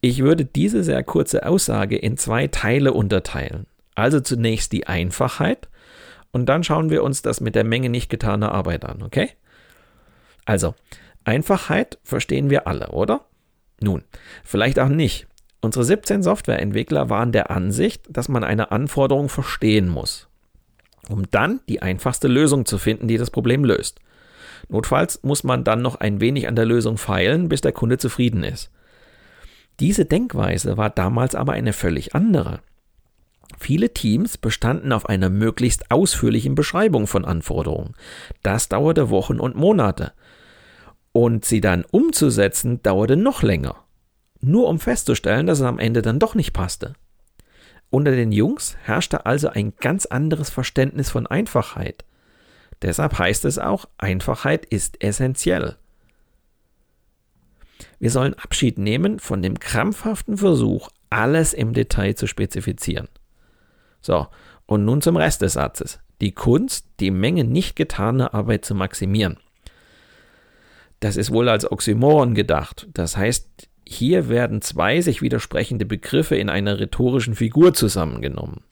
Ich 0.00 0.22
würde 0.22 0.44
diese 0.44 0.82
sehr 0.82 1.02
kurze 1.04 1.46
Aussage 1.46 1.96
in 1.96 2.16
zwei 2.16 2.48
Teile 2.48 2.92
unterteilen. 2.92 3.66
Also 3.94 4.20
zunächst 4.20 4.72
die 4.72 4.86
Einfachheit 4.86 5.68
und 6.32 6.46
dann 6.46 6.64
schauen 6.64 6.90
wir 6.90 7.02
uns 7.02 7.22
das 7.22 7.40
mit 7.40 7.54
der 7.54 7.64
Menge 7.64 7.88
nicht 7.88 8.10
getaner 8.10 8.52
Arbeit 8.52 8.84
an, 8.84 9.02
okay? 9.02 9.30
Also, 10.44 10.74
Einfachheit 11.24 11.98
verstehen 12.04 12.50
wir 12.50 12.66
alle, 12.66 12.88
oder? 12.90 13.24
Nun, 13.80 14.04
vielleicht 14.44 14.78
auch 14.78 14.88
nicht. 14.88 15.26
Unsere 15.60 15.84
17 15.84 16.22
Softwareentwickler 16.22 17.10
waren 17.10 17.32
der 17.32 17.50
Ansicht, 17.50 18.04
dass 18.10 18.28
man 18.28 18.44
eine 18.44 18.70
Anforderung 18.70 19.28
verstehen 19.28 19.88
muss, 19.88 20.28
um 21.08 21.28
dann 21.30 21.60
die 21.68 21.82
einfachste 21.82 22.28
Lösung 22.28 22.66
zu 22.66 22.78
finden, 22.78 23.08
die 23.08 23.16
das 23.16 23.30
Problem 23.30 23.64
löst. 23.64 24.00
Notfalls 24.68 25.22
muss 25.22 25.44
man 25.44 25.64
dann 25.64 25.82
noch 25.82 25.96
ein 25.96 26.20
wenig 26.20 26.48
an 26.48 26.56
der 26.56 26.64
Lösung 26.64 26.98
feilen, 26.98 27.48
bis 27.48 27.60
der 27.60 27.72
Kunde 27.72 27.98
zufrieden 27.98 28.42
ist. 28.42 28.70
Diese 29.80 30.04
Denkweise 30.04 30.76
war 30.76 30.90
damals 30.90 31.34
aber 31.34 31.52
eine 31.52 31.72
völlig 31.72 32.14
andere. 32.14 32.60
Viele 33.58 33.92
Teams 33.92 34.38
bestanden 34.38 34.92
auf 34.92 35.08
einer 35.08 35.30
möglichst 35.30 35.90
ausführlichen 35.90 36.54
Beschreibung 36.54 37.06
von 37.06 37.24
Anforderungen. 37.24 37.94
Das 38.42 38.68
dauerte 38.68 39.10
Wochen 39.10 39.38
und 39.38 39.54
Monate. 39.54 40.12
Und 41.12 41.44
sie 41.44 41.60
dann 41.60 41.84
umzusetzen, 41.90 42.82
dauerte 42.82 43.16
noch 43.16 43.42
länger. 43.42 43.76
Nur 44.40 44.68
um 44.68 44.78
festzustellen, 44.78 45.46
dass 45.46 45.60
es 45.60 45.64
am 45.64 45.78
Ende 45.78 46.02
dann 46.02 46.18
doch 46.18 46.34
nicht 46.34 46.52
passte. 46.52 46.94
Unter 47.88 48.10
den 48.10 48.32
Jungs 48.32 48.76
herrschte 48.82 49.24
also 49.26 49.48
ein 49.48 49.72
ganz 49.80 50.06
anderes 50.06 50.50
Verständnis 50.50 51.08
von 51.08 51.26
Einfachheit. 51.26 52.04
Deshalb 52.82 53.18
heißt 53.18 53.44
es 53.44 53.58
auch, 53.58 53.86
Einfachheit 53.98 54.66
ist 54.66 55.02
essentiell. 55.02 55.76
Wir 57.98 58.10
sollen 58.10 58.34
Abschied 58.34 58.78
nehmen 58.78 59.18
von 59.18 59.42
dem 59.42 59.58
krampfhaften 59.58 60.36
Versuch, 60.36 60.90
alles 61.10 61.52
im 61.52 61.72
Detail 61.72 62.14
zu 62.14 62.26
spezifizieren. 62.26 63.08
So, 64.00 64.26
und 64.66 64.84
nun 64.84 65.00
zum 65.00 65.16
Rest 65.16 65.42
des 65.42 65.54
Satzes. 65.54 66.00
Die 66.20 66.32
Kunst, 66.32 66.86
die 67.00 67.10
Menge 67.10 67.44
nicht 67.44 67.76
getaner 67.76 68.34
Arbeit 68.34 68.64
zu 68.64 68.74
maximieren. 68.74 69.38
Das 71.00 71.16
ist 71.16 71.30
wohl 71.30 71.48
als 71.48 71.70
Oxymoron 71.70 72.34
gedacht. 72.34 72.88
Das 72.94 73.16
heißt, 73.16 73.68
hier 73.86 74.28
werden 74.28 74.62
zwei 74.62 75.00
sich 75.00 75.22
widersprechende 75.22 75.84
Begriffe 75.84 76.36
in 76.36 76.48
einer 76.48 76.80
rhetorischen 76.80 77.34
Figur 77.34 77.74
zusammengenommen. 77.74 78.62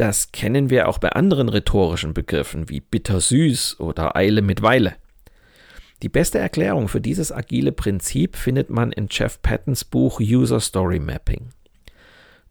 Das 0.00 0.32
kennen 0.32 0.70
wir 0.70 0.88
auch 0.88 0.96
bei 0.96 1.10
anderen 1.10 1.50
rhetorischen 1.50 2.14
Begriffen 2.14 2.70
wie 2.70 2.80
bittersüß 2.80 3.80
oder 3.80 4.16
Eile 4.16 4.40
mit 4.40 4.62
Weile. 4.62 4.94
Die 6.02 6.08
beste 6.08 6.38
Erklärung 6.38 6.88
für 6.88 7.02
dieses 7.02 7.30
agile 7.30 7.70
Prinzip 7.70 8.34
findet 8.34 8.70
man 8.70 8.92
in 8.92 9.08
Jeff 9.10 9.42
Pattons 9.42 9.84
Buch 9.84 10.18
User 10.18 10.58
Story 10.58 11.00
Mapping. 11.00 11.50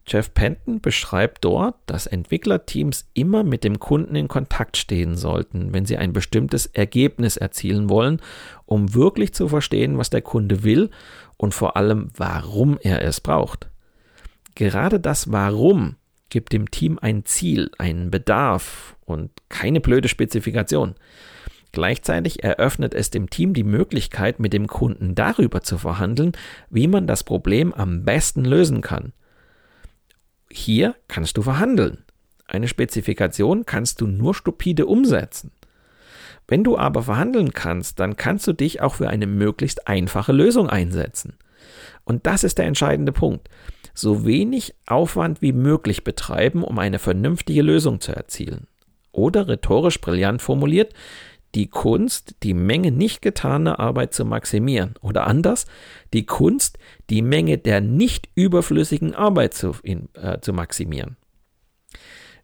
Jeff 0.06 0.32
Patton 0.32 0.80
beschreibt 0.80 1.44
dort, 1.44 1.74
dass 1.86 2.06
Entwicklerteams 2.06 3.10
immer 3.14 3.42
mit 3.42 3.64
dem 3.64 3.80
Kunden 3.80 4.14
in 4.14 4.28
Kontakt 4.28 4.76
stehen 4.76 5.16
sollten, 5.16 5.72
wenn 5.72 5.86
sie 5.86 5.96
ein 5.96 6.12
bestimmtes 6.12 6.66
Ergebnis 6.66 7.36
erzielen 7.36 7.90
wollen, 7.90 8.22
um 8.64 8.94
wirklich 8.94 9.34
zu 9.34 9.48
verstehen, 9.48 9.98
was 9.98 10.08
der 10.08 10.22
Kunde 10.22 10.62
will 10.62 10.90
und 11.36 11.52
vor 11.52 11.76
allem, 11.76 12.10
warum 12.16 12.78
er 12.80 13.02
es 13.02 13.20
braucht. 13.20 13.66
Gerade 14.54 15.00
das 15.00 15.32
Warum 15.32 15.96
gibt 16.30 16.52
dem 16.52 16.70
Team 16.70 16.98
ein 17.00 17.24
Ziel, 17.24 17.70
einen 17.78 18.10
Bedarf 18.10 18.96
und 19.04 19.30
keine 19.48 19.80
blöde 19.80 20.08
Spezifikation. 20.08 20.94
Gleichzeitig 21.72 22.42
eröffnet 22.42 22.94
es 22.94 23.10
dem 23.10 23.30
Team 23.30 23.54
die 23.54 23.64
Möglichkeit, 23.64 24.40
mit 24.40 24.52
dem 24.52 24.66
Kunden 24.66 25.14
darüber 25.14 25.62
zu 25.62 25.78
verhandeln, 25.78 26.32
wie 26.68 26.88
man 26.88 27.06
das 27.06 27.22
Problem 27.22 27.72
am 27.72 28.04
besten 28.04 28.44
lösen 28.44 28.80
kann. 28.80 29.12
Hier 30.50 30.96
kannst 31.06 31.36
du 31.36 31.42
verhandeln. 31.42 31.98
Eine 32.46 32.66
Spezifikation 32.66 33.66
kannst 33.66 34.00
du 34.00 34.08
nur 34.08 34.34
stupide 34.34 34.86
umsetzen. 34.86 35.52
Wenn 36.48 36.64
du 36.64 36.76
aber 36.76 37.04
verhandeln 37.04 37.52
kannst, 37.52 38.00
dann 38.00 38.16
kannst 38.16 38.48
du 38.48 38.52
dich 38.52 38.80
auch 38.80 38.96
für 38.96 39.08
eine 39.08 39.28
möglichst 39.28 39.86
einfache 39.86 40.32
Lösung 40.32 40.68
einsetzen. 40.68 41.34
Und 42.02 42.26
das 42.26 42.42
ist 42.42 42.58
der 42.58 42.66
entscheidende 42.66 43.12
Punkt. 43.12 43.48
So 43.94 44.24
wenig 44.24 44.74
Aufwand 44.86 45.42
wie 45.42 45.52
möglich 45.52 46.04
betreiben, 46.04 46.62
um 46.62 46.78
eine 46.78 46.98
vernünftige 46.98 47.62
Lösung 47.62 48.00
zu 48.00 48.12
erzielen. 48.12 48.66
Oder 49.12 49.48
rhetorisch 49.48 50.00
brillant 50.00 50.42
formuliert, 50.42 50.94
die 51.54 51.68
Kunst, 51.68 52.36
die 52.42 52.54
Menge 52.54 52.92
nicht 52.92 53.22
getaner 53.22 53.80
Arbeit 53.80 54.14
zu 54.14 54.24
maximieren. 54.24 54.94
Oder 55.00 55.26
anders, 55.26 55.66
die 56.12 56.24
Kunst, 56.24 56.78
die 57.10 57.22
Menge 57.22 57.58
der 57.58 57.80
nicht 57.80 58.28
überflüssigen 58.34 59.14
Arbeit 59.14 59.54
zu, 59.54 59.74
äh, 59.82 60.38
zu 60.40 60.52
maximieren. 60.52 61.16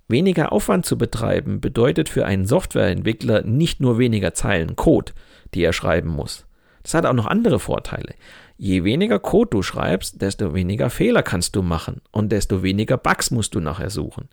Weniger 0.08 0.52
Aufwand 0.52 0.86
zu 0.86 0.98
betreiben 0.98 1.60
bedeutet 1.60 2.08
für 2.08 2.26
einen 2.26 2.46
Softwareentwickler 2.46 3.42
nicht 3.42 3.80
nur 3.80 3.98
weniger 3.98 4.34
Zeilen 4.34 4.76
Code, 4.76 5.12
die 5.54 5.62
er 5.62 5.72
schreiben 5.72 6.10
muss. 6.10 6.46
Das 6.82 6.94
hat 6.94 7.06
auch 7.06 7.12
noch 7.12 7.26
andere 7.26 7.58
Vorteile. 7.58 8.14
Je 8.58 8.84
weniger 8.84 9.18
Code 9.18 9.50
du 9.50 9.62
schreibst, 9.62 10.22
desto 10.22 10.54
weniger 10.54 10.88
Fehler 10.88 11.22
kannst 11.22 11.56
du 11.56 11.62
machen 11.62 12.00
und 12.10 12.32
desto 12.32 12.62
weniger 12.62 12.96
Bugs 12.96 13.30
musst 13.30 13.54
du 13.54 13.60
nachher 13.60 13.90
suchen. 13.90 14.28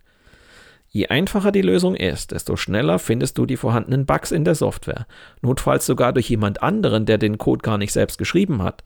Je 0.88 1.08
einfacher 1.08 1.50
die 1.50 1.60
Lösung 1.60 1.96
ist, 1.96 2.30
desto 2.30 2.56
schneller 2.56 2.98
findest 2.98 3.36
du 3.36 3.46
die 3.46 3.56
vorhandenen 3.56 4.06
Bugs 4.06 4.30
in 4.30 4.44
der 4.44 4.54
Software, 4.54 5.06
notfalls 5.42 5.84
sogar 5.86 6.12
durch 6.12 6.30
jemand 6.30 6.62
anderen, 6.62 7.04
der 7.04 7.18
den 7.18 7.36
Code 7.36 7.62
gar 7.62 7.78
nicht 7.78 7.92
selbst 7.92 8.16
geschrieben 8.16 8.62
hat. 8.62 8.84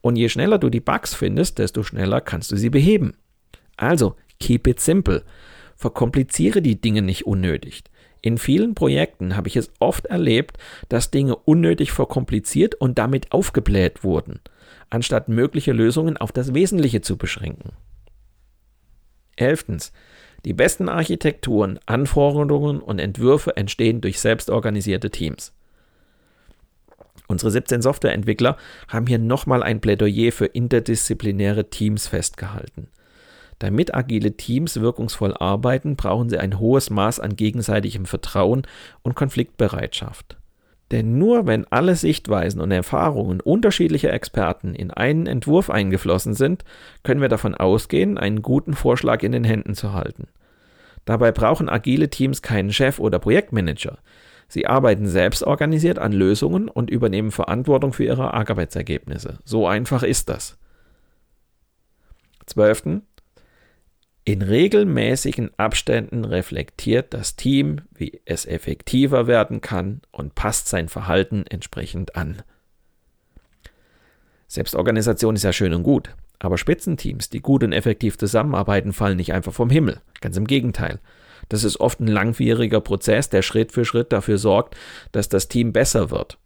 Und 0.00 0.16
je 0.16 0.28
schneller 0.28 0.58
du 0.58 0.70
die 0.70 0.80
Bugs 0.80 1.12
findest, 1.12 1.58
desto 1.58 1.82
schneller 1.82 2.20
kannst 2.20 2.52
du 2.52 2.56
sie 2.56 2.70
beheben. 2.70 3.14
Also, 3.76 4.14
keep 4.38 4.66
it 4.66 4.80
simple. 4.80 5.24
Verkompliziere 5.76 6.62
die 6.62 6.80
Dinge 6.80 7.02
nicht 7.02 7.26
unnötig. 7.26 7.82
In 8.22 8.38
vielen 8.38 8.74
Projekten 8.74 9.36
habe 9.36 9.48
ich 9.48 9.56
es 9.56 9.72
oft 9.78 10.06
erlebt, 10.06 10.56
dass 10.88 11.10
Dinge 11.10 11.36
unnötig 11.36 11.90
verkompliziert 11.90 12.74
und 12.74 12.98
damit 12.98 13.32
aufgebläht 13.32 14.04
wurden, 14.04 14.40
anstatt 14.90 15.28
mögliche 15.28 15.72
Lösungen 15.72 16.16
auf 16.16 16.32
das 16.32 16.54
Wesentliche 16.54 17.00
zu 17.00 17.16
beschränken. 17.16 17.72
Elftens. 19.36 19.92
Die 20.44 20.52
besten 20.52 20.88
Architekturen, 20.88 21.78
Anforderungen 21.86 22.80
und 22.80 22.98
Entwürfe 22.98 23.56
entstehen 23.56 24.00
durch 24.00 24.20
selbstorganisierte 24.20 25.10
Teams. 25.10 25.52
Unsere 27.28 27.50
17 27.50 27.82
Softwareentwickler 27.82 28.56
haben 28.88 29.06
hier 29.06 29.18
nochmal 29.18 29.62
ein 29.62 29.80
Plädoyer 29.80 30.32
für 30.32 30.46
interdisziplinäre 30.46 31.70
Teams 31.70 32.08
festgehalten. 32.08 32.88
Damit 33.60 33.94
agile 33.94 34.32
Teams 34.32 34.80
wirkungsvoll 34.80 35.34
arbeiten, 35.34 35.94
brauchen 35.94 36.30
sie 36.30 36.38
ein 36.38 36.58
hohes 36.58 36.88
Maß 36.90 37.20
an 37.20 37.36
gegenseitigem 37.36 38.06
Vertrauen 38.06 38.66
und 39.02 39.14
Konfliktbereitschaft. 39.14 40.39
Denn 40.90 41.18
nur 41.18 41.46
wenn 41.46 41.66
alle 41.70 41.94
Sichtweisen 41.94 42.60
und 42.60 42.72
Erfahrungen 42.72 43.40
unterschiedlicher 43.40 44.12
Experten 44.12 44.74
in 44.74 44.90
einen 44.90 45.26
Entwurf 45.26 45.70
eingeflossen 45.70 46.34
sind, 46.34 46.64
können 47.04 47.20
wir 47.20 47.28
davon 47.28 47.54
ausgehen, 47.54 48.18
einen 48.18 48.42
guten 48.42 48.74
Vorschlag 48.74 49.22
in 49.22 49.32
den 49.32 49.44
Händen 49.44 49.74
zu 49.74 49.92
halten. 49.92 50.26
Dabei 51.04 51.32
brauchen 51.32 51.68
agile 51.68 52.10
Teams 52.10 52.42
keinen 52.42 52.72
Chef 52.72 52.98
oder 52.98 53.18
Projektmanager. 53.18 53.98
Sie 54.48 54.66
arbeiten 54.66 55.06
selbst 55.06 55.44
organisiert 55.44 56.00
an 56.00 56.12
Lösungen 56.12 56.68
und 56.68 56.90
übernehmen 56.90 57.30
Verantwortung 57.30 57.92
für 57.92 58.04
ihre 58.04 58.34
Arbeitsergebnisse. 58.34 59.38
So 59.44 59.68
einfach 59.68 60.02
ist 60.02 60.28
das. 60.28 60.58
Zwölftens, 62.46 63.02
in 64.30 64.42
regelmäßigen 64.42 65.50
Abständen 65.56 66.24
reflektiert 66.24 67.12
das 67.14 67.34
Team, 67.34 67.80
wie 67.92 68.20
es 68.26 68.46
effektiver 68.46 69.26
werden 69.26 69.60
kann 69.60 70.02
und 70.12 70.36
passt 70.36 70.68
sein 70.68 70.88
Verhalten 70.88 71.44
entsprechend 71.48 72.14
an. 72.14 72.40
Selbstorganisation 74.46 75.34
ist 75.34 75.42
ja 75.42 75.52
schön 75.52 75.74
und 75.74 75.82
gut, 75.82 76.14
aber 76.38 76.58
Spitzenteams, 76.58 77.28
die 77.28 77.40
gut 77.40 77.64
und 77.64 77.72
effektiv 77.72 78.18
zusammenarbeiten, 78.18 78.92
fallen 78.92 79.16
nicht 79.16 79.32
einfach 79.32 79.52
vom 79.52 79.68
Himmel. 79.68 80.00
Ganz 80.20 80.36
im 80.36 80.46
Gegenteil. 80.46 81.00
Das 81.48 81.64
ist 81.64 81.80
oft 81.80 81.98
ein 81.98 82.06
langwieriger 82.06 82.80
Prozess, 82.80 83.30
der 83.30 83.42
Schritt 83.42 83.72
für 83.72 83.84
Schritt 83.84 84.12
dafür 84.12 84.38
sorgt, 84.38 84.76
dass 85.10 85.28
das 85.28 85.48
Team 85.48 85.72
besser 85.72 86.12
wird. 86.12 86.38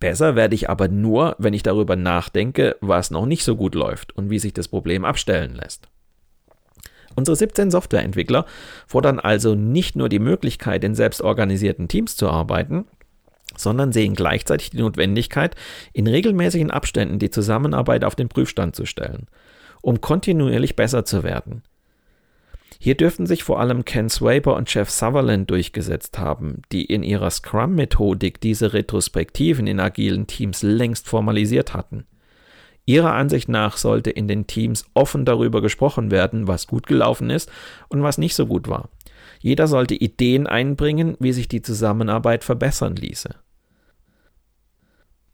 Besser 0.00 0.36
werde 0.36 0.54
ich 0.54 0.70
aber 0.70 0.88
nur, 0.88 1.36
wenn 1.38 1.52
ich 1.52 1.62
darüber 1.62 1.96
nachdenke, 1.96 2.76
was 2.80 3.10
noch 3.10 3.26
nicht 3.26 3.44
so 3.44 3.56
gut 3.56 3.74
läuft 3.74 4.16
und 4.16 4.30
wie 4.30 4.38
sich 4.38 4.54
das 4.54 4.68
Problem 4.68 5.04
abstellen 5.04 5.54
lässt. 5.54 5.90
Unsere 7.16 7.36
17 7.36 7.70
Softwareentwickler 7.70 8.46
fordern 8.86 9.20
also 9.20 9.54
nicht 9.54 9.96
nur 9.96 10.08
die 10.08 10.18
Möglichkeit, 10.18 10.84
in 10.84 10.94
selbstorganisierten 10.94 11.88
Teams 11.88 12.16
zu 12.16 12.28
arbeiten, 12.28 12.86
sondern 13.56 13.92
sehen 13.92 14.14
gleichzeitig 14.14 14.70
die 14.70 14.78
Notwendigkeit, 14.78 15.54
in 15.92 16.06
regelmäßigen 16.06 16.70
Abständen 16.70 17.18
die 17.18 17.30
Zusammenarbeit 17.30 18.04
auf 18.04 18.16
den 18.16 18.28
Prüfstand 18.28 18.74
zu 18.74 18.84
stellen, 18.86 19.26
um 19.80 20.00
kontinuierlich 20.00 20.76
besser 20.76 21.04
zu 21.04 21.22
werden. 21.22 21.62
Hier 22.80 22.96
dürften 22.96 23.26
sich 23.26 23.44
vor 23.44 23.60
allem 23.60 23.84
Ken 23.84 24.10
Swaber 24.10 24.56
und 24.56 24.72
Jeff 24.72 24.90
Sutherland 24.90 25.48
durchgesetzt 25.50 26.18
haben, 26.18 26.62
die 26.72 26.84
in 26.84 27.02
ihrer 27.02 27.30
Scrum-Methodik 27.30 28.40
diese 28.40 28.72
Retrospektiven 28.72 29.66
in 29.66 29.80
agilen 29.80 30.26
Teams 30.26 30.62
längst 30.62 31.08
formalisiert 31.08 31.72
hatten. 31.72 32.04
Ihrer 32.86 33.14
Ansicht 33.14 33.48
nach 33.48 33.76
sollte 33.76 34.10
in 34.10 34.28
den 34.28 34.46
Teams 34.46 34.84
offen 34.94 35.24
darüber 35.24 35.62
gesprochen 35.62 36.10
werden, 36.10 36.46
was 36.48 36.66
gut 36.66 36.86
gelaufen 36.86 37.30
ist 37.30 37.50
und 37.88 38.02
was 38.02 38.18
nicht 38.18 38.34
so 38.34 38.46
gut 38.46 38.68
war. 38.68 38.90
Jeder 39.40 39.66
sollte 39.66 39.94
Ideen 39.94 40.46
einbringen, 40.46 41.16
wie 41.18 41.32
sich 41.32 41.48
die 41.48 41.62
Zusammenarbeit 41.62 42.44
verbessern 42.44 42.96
ließe. 42.96 43.30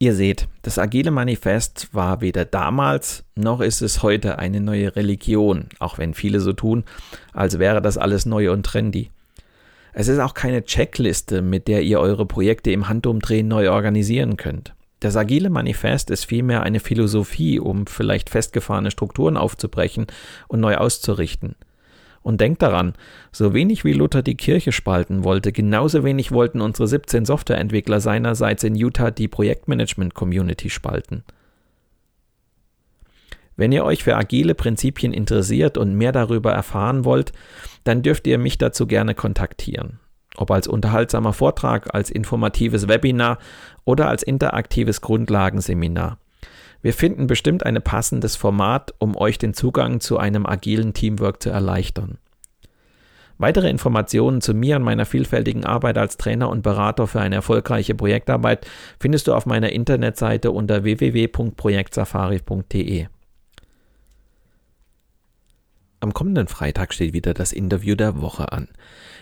Ihr 0.02 0.14
seht, 0.14 0.48
das 0.62 0.78
Agile 0.78 1.10
Manifest 1.10 1.92
war 1.92 2.22
weder 2.22 2.46
damals 2.46 3.24
noch 3.34 3.60
ist 3.60 3.82
es 3.82 4.02
heute 4.02 4.38
eine 4.38 4.60
neue 4.60 4.96
Religion, 4.96 5.68
auch 5.78 5.98
wenn 5.98 6.14
viele 6.14 6.40
so 6.40 6.54
tun, 6.54 6.84
als 7.34 7.58
wäre 7.58 7.82
das 7.82 7.98
alles 7.98 8.24
neu 8.24 8.50
und 8.50 8.64
trendy. 8.64 9.10
Es 9.92 10.08
ist 10.08 10.18
auch 10.18 10.34
keine 10.34 10.64
Checkliste, 10.64 11.42
mit 11.42 11.68
der 11.68 11.82
ihr 11.82 12.00
eure 12.00 12.24
Projekte 12.24 12.70
im 12.70 12.88
Handumdrehen 12.88 13.46
neu 13.46 13.70
organisieren 13.70 14.36
könnt. 14.36 14.74
Das 15.00 15.16
agile 15.16 15.48
Manifest 15.48 16.10
ist 16.10 16.26
vielmehr 16.26 16.62
eine 16.62 16.78
Philosophie, 16.78 17.58
um 17.58 17.86
vielleicht 17.86 18.28
festgefahrene 18.28 18.90
Strukturen 18.90 19.38
aufzubrechen 19.38 20.06
und 20.46 20.60
neu 20.60 20.76
auszurichten. 20.76 21.56
Und 22.22 22.42
denkt 22.42 22.60
daran, 22.60 22.92
so 23.32 23.54
wenig 23.54 23.82
wie 23.82 23.94
Luther 23.94 24.22
die 24.22 24.36
Kirche 24.36 24.72
spalten 24.72 25.24
wollte, 25.24 25.52
genauso 25.52 26.04
wenig 26.04 26.32
wollten 26.32 26.60
unsere 26.60 26.86
17 26.86 27.24
Softwareentwickler 27.24 28.00
seinerseits 28.00 28.62
in 28.62 28.74
Utah 28.74 29.10
die 29.10 29.26
Projektmanagement-Community 29.26 30.68
spalten. 30.68 31.24
Wenn 33.56 33.72
ihr 33.72 33.84
euch 33.84 34.04
für 34.04 34.16
agile 34.16 34.54
Prinzipien 34.54 35.14
interessiert 35.14 35.78
und 35.78 35.94
mehr 35.94 36.12
darüber 36.12 36.52
erfahren 36.52 37.06
wollt, 37.06 37.32
dann 37.84 38.02
dürft 38.02 38.26
ihr 38.26 38.36
mich 38.36 38.58
dazu 38.58 38.86
gerne 38.86 39.14
kontaktieren 39.14 39.98
ob 40.36 40.50
als 40.50 40.68
unterhaltsamer 40.68 41.32
Vortrag, 41.32 41.94
als 41.94 42.10
informatives 42.10 42.88
Webinar 42.88 43.38
oder 43.84 44.08
als 44.08 44.22
interaktives 44.22 45.00
Grundlagenseminar. 45.00 46.18
Wir 46.82 46.92
finden 46.94 47.26
bestimmt 47.26 47.66
ein 47.66 47.82
passendes 47.82 48.36
Format, 48.36 48.94
um 48.98 49.16
euch 49.16 49.38
den 49.38 49.54
Zugang 49.54 50.00
zu 50.00 50.18
einem 50.18 50.46
agilen 50.46 50.94
Teamwork 50.94 51.42
zu 51.42 51.50
erleichtern. 51.50 52.18
Weitere 53.36 53.68
Informationen 53.70 54.40
zu 54.42 54.52
mir 54.52 54.76
und 54.76 54.82
meiner 54.82 55.06
vielfältigen 55.06 55.64
Arbeit 55.64 55.96
als 55.96 56.18
Trainer 56.18 56.50
und 56.50 56.62
Berater 56.62 57.06
für 57.06 57.20
eine 57.20 57.36
erfolgreiche 57.36 57.94
Projektarbeit 57.94 58.66
findest 58.98 59.28
du 59.28 59.34
auf 59.34 59.46
meiner 59.46 59.72
Internetseite 59.72 60.50
unter 60.50 60.84
www.projektsafari.de. 60.84 63.06
Am 66.02 66.14
kommenden 66.14 66.48
Freitag 66.48 66.94
steht 66.94 67.12
wieder 67.12 67.34
das 67.34 67.52
Interview 67.52 67.94
der 67.94 68.22
Woche 68.22 68.52
an. 68.52 68.68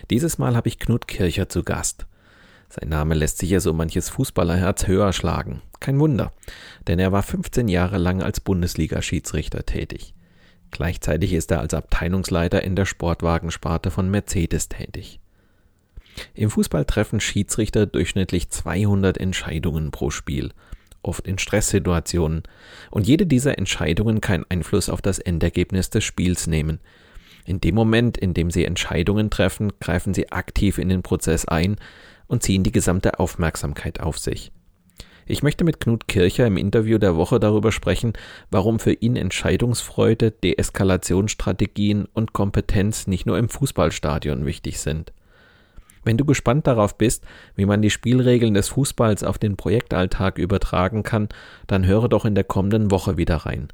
Dieses 0.09 0.37
Mal 0.37 0.55
habe 0.55 0.69
ich 0.69 0.79
Knut 0.79 1.09
Kircher 1.09 1.49
zu 1.49 1.63
Gast. 1.63 2.07
Sein 2.69 2.87
Name 2.87 3.15
lässt 3.15 3.39
sich 3.39 3.49
ja 3.49 3.59
so 3.59 3.73
manches 3.73 4.09
Fußballerherz 4.09 4.87
höher 4.87 5.11
schlagen. 5.11 5.61
Kein 5.81 5.99
Wunder, 5.99 6.31
denn 6.87 6.97
er 6.97 7.11
war 7.11 7.21
15 7.21 7.67
Jahre 7.67 7.97
lang 7.97 8.23
als 8.23 8.39
Bundesliga-Schiedsrichter 8.39 9.65
tätig. 9.65 10.13
Gleichzeitig 10.71 11.33
ist 11.33 11.51
er 11.51 11.59
als 11.59 11.73
Abteilungsleiter 11.73 12.63
in 12.63 12.77
der 12.77 12.85
Sportwagensparte 12.85 13.91
von 13.91 14.09
Mercedes 14.09 14.69
tätig. 14.69 15.19
Im 16.33 16.49
Fußball 16.49 16.85
treffen 16.85 17.19
Schiedsrichter 17.19 17.87
durchschnittlich 17.87 18.49
200 18.49 19.17
Entscheidungen 19.17 19.91
pro 19.91 20.11
Spiel– 20.11 20.53
oft 21.03 21.27
in 21.27 21.37
Stresssituationen, 21.37 22.43
und 22.91 23.07
jede 23.07 23.25
dieser 23.25 23.57
Entscheidungen 23.57 24.21
kann 24.21 24.45
Einfluss 24.49 24.89
auf 24.89 25.01
das 25.01 25.19
Endergebnis 25.19 25.89
des 25.89 26.03
Spiels 26.03 26.47
nehmen. 26.47 26.79
In 27.45 27.61
dem 27.61 27.75
Moment, 27.75 28.17
in 28.17 28.33
dem 28.33 28.51
Sie 28.51 28.65
Entscheidungen 28.65 29.29
treffen, 29.29 29.71
greifen 29.79 30.13
Sie 30.13 30.31
aktiv 30.31 30.77
in 30.77 30.89
den 30.89 31.01
Prozess 31.01 31.45
ein 31.45 31.77
und 32.27 32.43
ziehen 32.43 32.63
die 32.63 32.71
gesamte 32.71 33.19
Aufmerksamkeit 33.19 33.99
auf 33.99 34.19
sich. 34.19 34.51
Ich 35.25 35.43
möchte 35.43 35.63
mit 35.63 35.79
Knut 35.79 36.07
Kircher 36.07 36.47
im 36.47 36.57
Interview 36.57 36.97
der 36.97 37.15
Woche 37.15 37.39
darüber 37.39 37.71
sprechen, 37.71 38.13
warum 38.49 38.79
für 38.79 38.93
ihn 38.93 39.15
Entscheidungsfreude, 39.15 40.31
Deeskalationsstrategien 40.31 42.07
und 42.13 42.33
Kompetenz 42.33 43.05
nicht 43.05 43.27
nur 43.27 43.37
im 43.37 43.47
Fußballstadion 43.47 44.47
wichtig 44.47 44.79
sind. 44.79 45.13
Wenn 46.03 46.17
du 46.17 46.25
gespannt 46.25 46.67
darauf 46.67 46.97
bist, 46.97 47.25
wie 47.55 47.65
man 47.65 47.81
die 47.81 47.89
Spielregeln 47.89 48.53
des 48.53 48.69
Fußballs 48.69 49.23
auf 49.23 49.37
den 49.37 49.57
Projektalltag 49.57 50.37
übertragen 50.37 51.03
kann, 51.03 51.29
dann 51.67 51.85
höre 51.85 52.07
doch 52.09 52.25
in 52.25 52.35
der 52.35 52.43
kommenden 52.43 52.91
Woche 52.91 53.17
wieder 53.17 53.37
rein. 53.37 53.67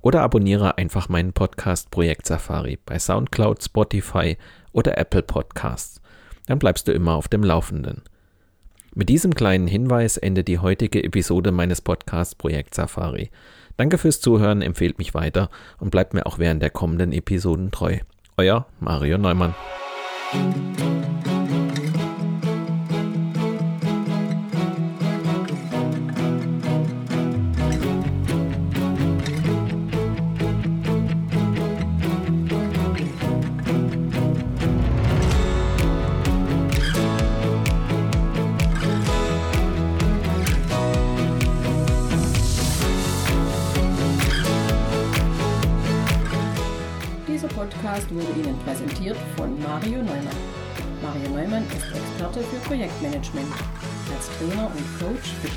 Oder 0.00 0.22
abonniere 0.22 0.78
einfach 0.78 1.08
meinen 1.08 1.32
Podcast 1.32 1.90
Projekt 1.90 2.26
Safari 2.26 2.78
bei 2.84 2.98
SoundCloud, 2.98 3.62
Spotify 3.62 4.36
oder 4.72 4.98
Apple 4.98 5.22
Podcasts. 5.22 6.00
Dann 6.46 6.58
bleibst 6.58 6.88
du 6.88 6.92
immer 6.92 7.14
auf 7.14 7.28
dem 7.28 7.44
Laufenden. 7.44 8.02
Mit 8.94 9.08
diesem 9.08 9.34
kleinen 9.34 9.68
Hinweis 9.68 10.18
endet 10.18 10.48
die 10.48 10.58
heutige 10.58 11.02
Episode 11.02 11.52
meines 11.52 11.80
Podcasts 11.80 12.34
Projekt 12.34 12.74
Safari. 12.74 13.30
Danke 13.76 13.96
fürs 13.96 14.20
Zuhören, 14.20 14.60
empfehlt 14.60 14.98
mich 14.98 15.14
weiter 15.14 15.48
und 15.78 15.90
bleibt 15.90 16.12
mir 16.12 16.26
auch 16.26 16.38
während 16.38 16.62
der 16.62 16.70
kommenden 16.70 17.12
Episoden 17.12 17.70
treu. 17.70 17.98
Euer 18.36 18.66
Mario 18.80 19.18
Neumann. 19.18 19.54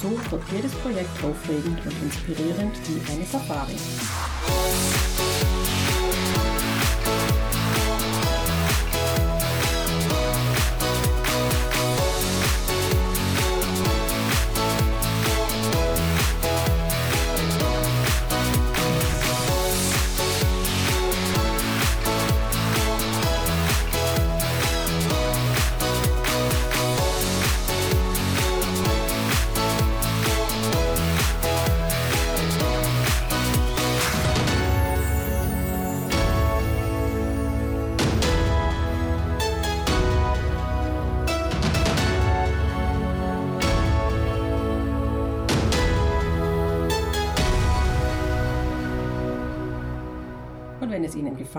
So 0.00 0.10
wird 0.10 0.42
jedes 0.52 0.72
Projekt 0.76 1.24
aufregend 1.24 1.84
und 1.84 2.02
inspirierend 2.04 2.76
wie 2.86 3.12
eine 3.12 3.24
Safari. 3.24 3.74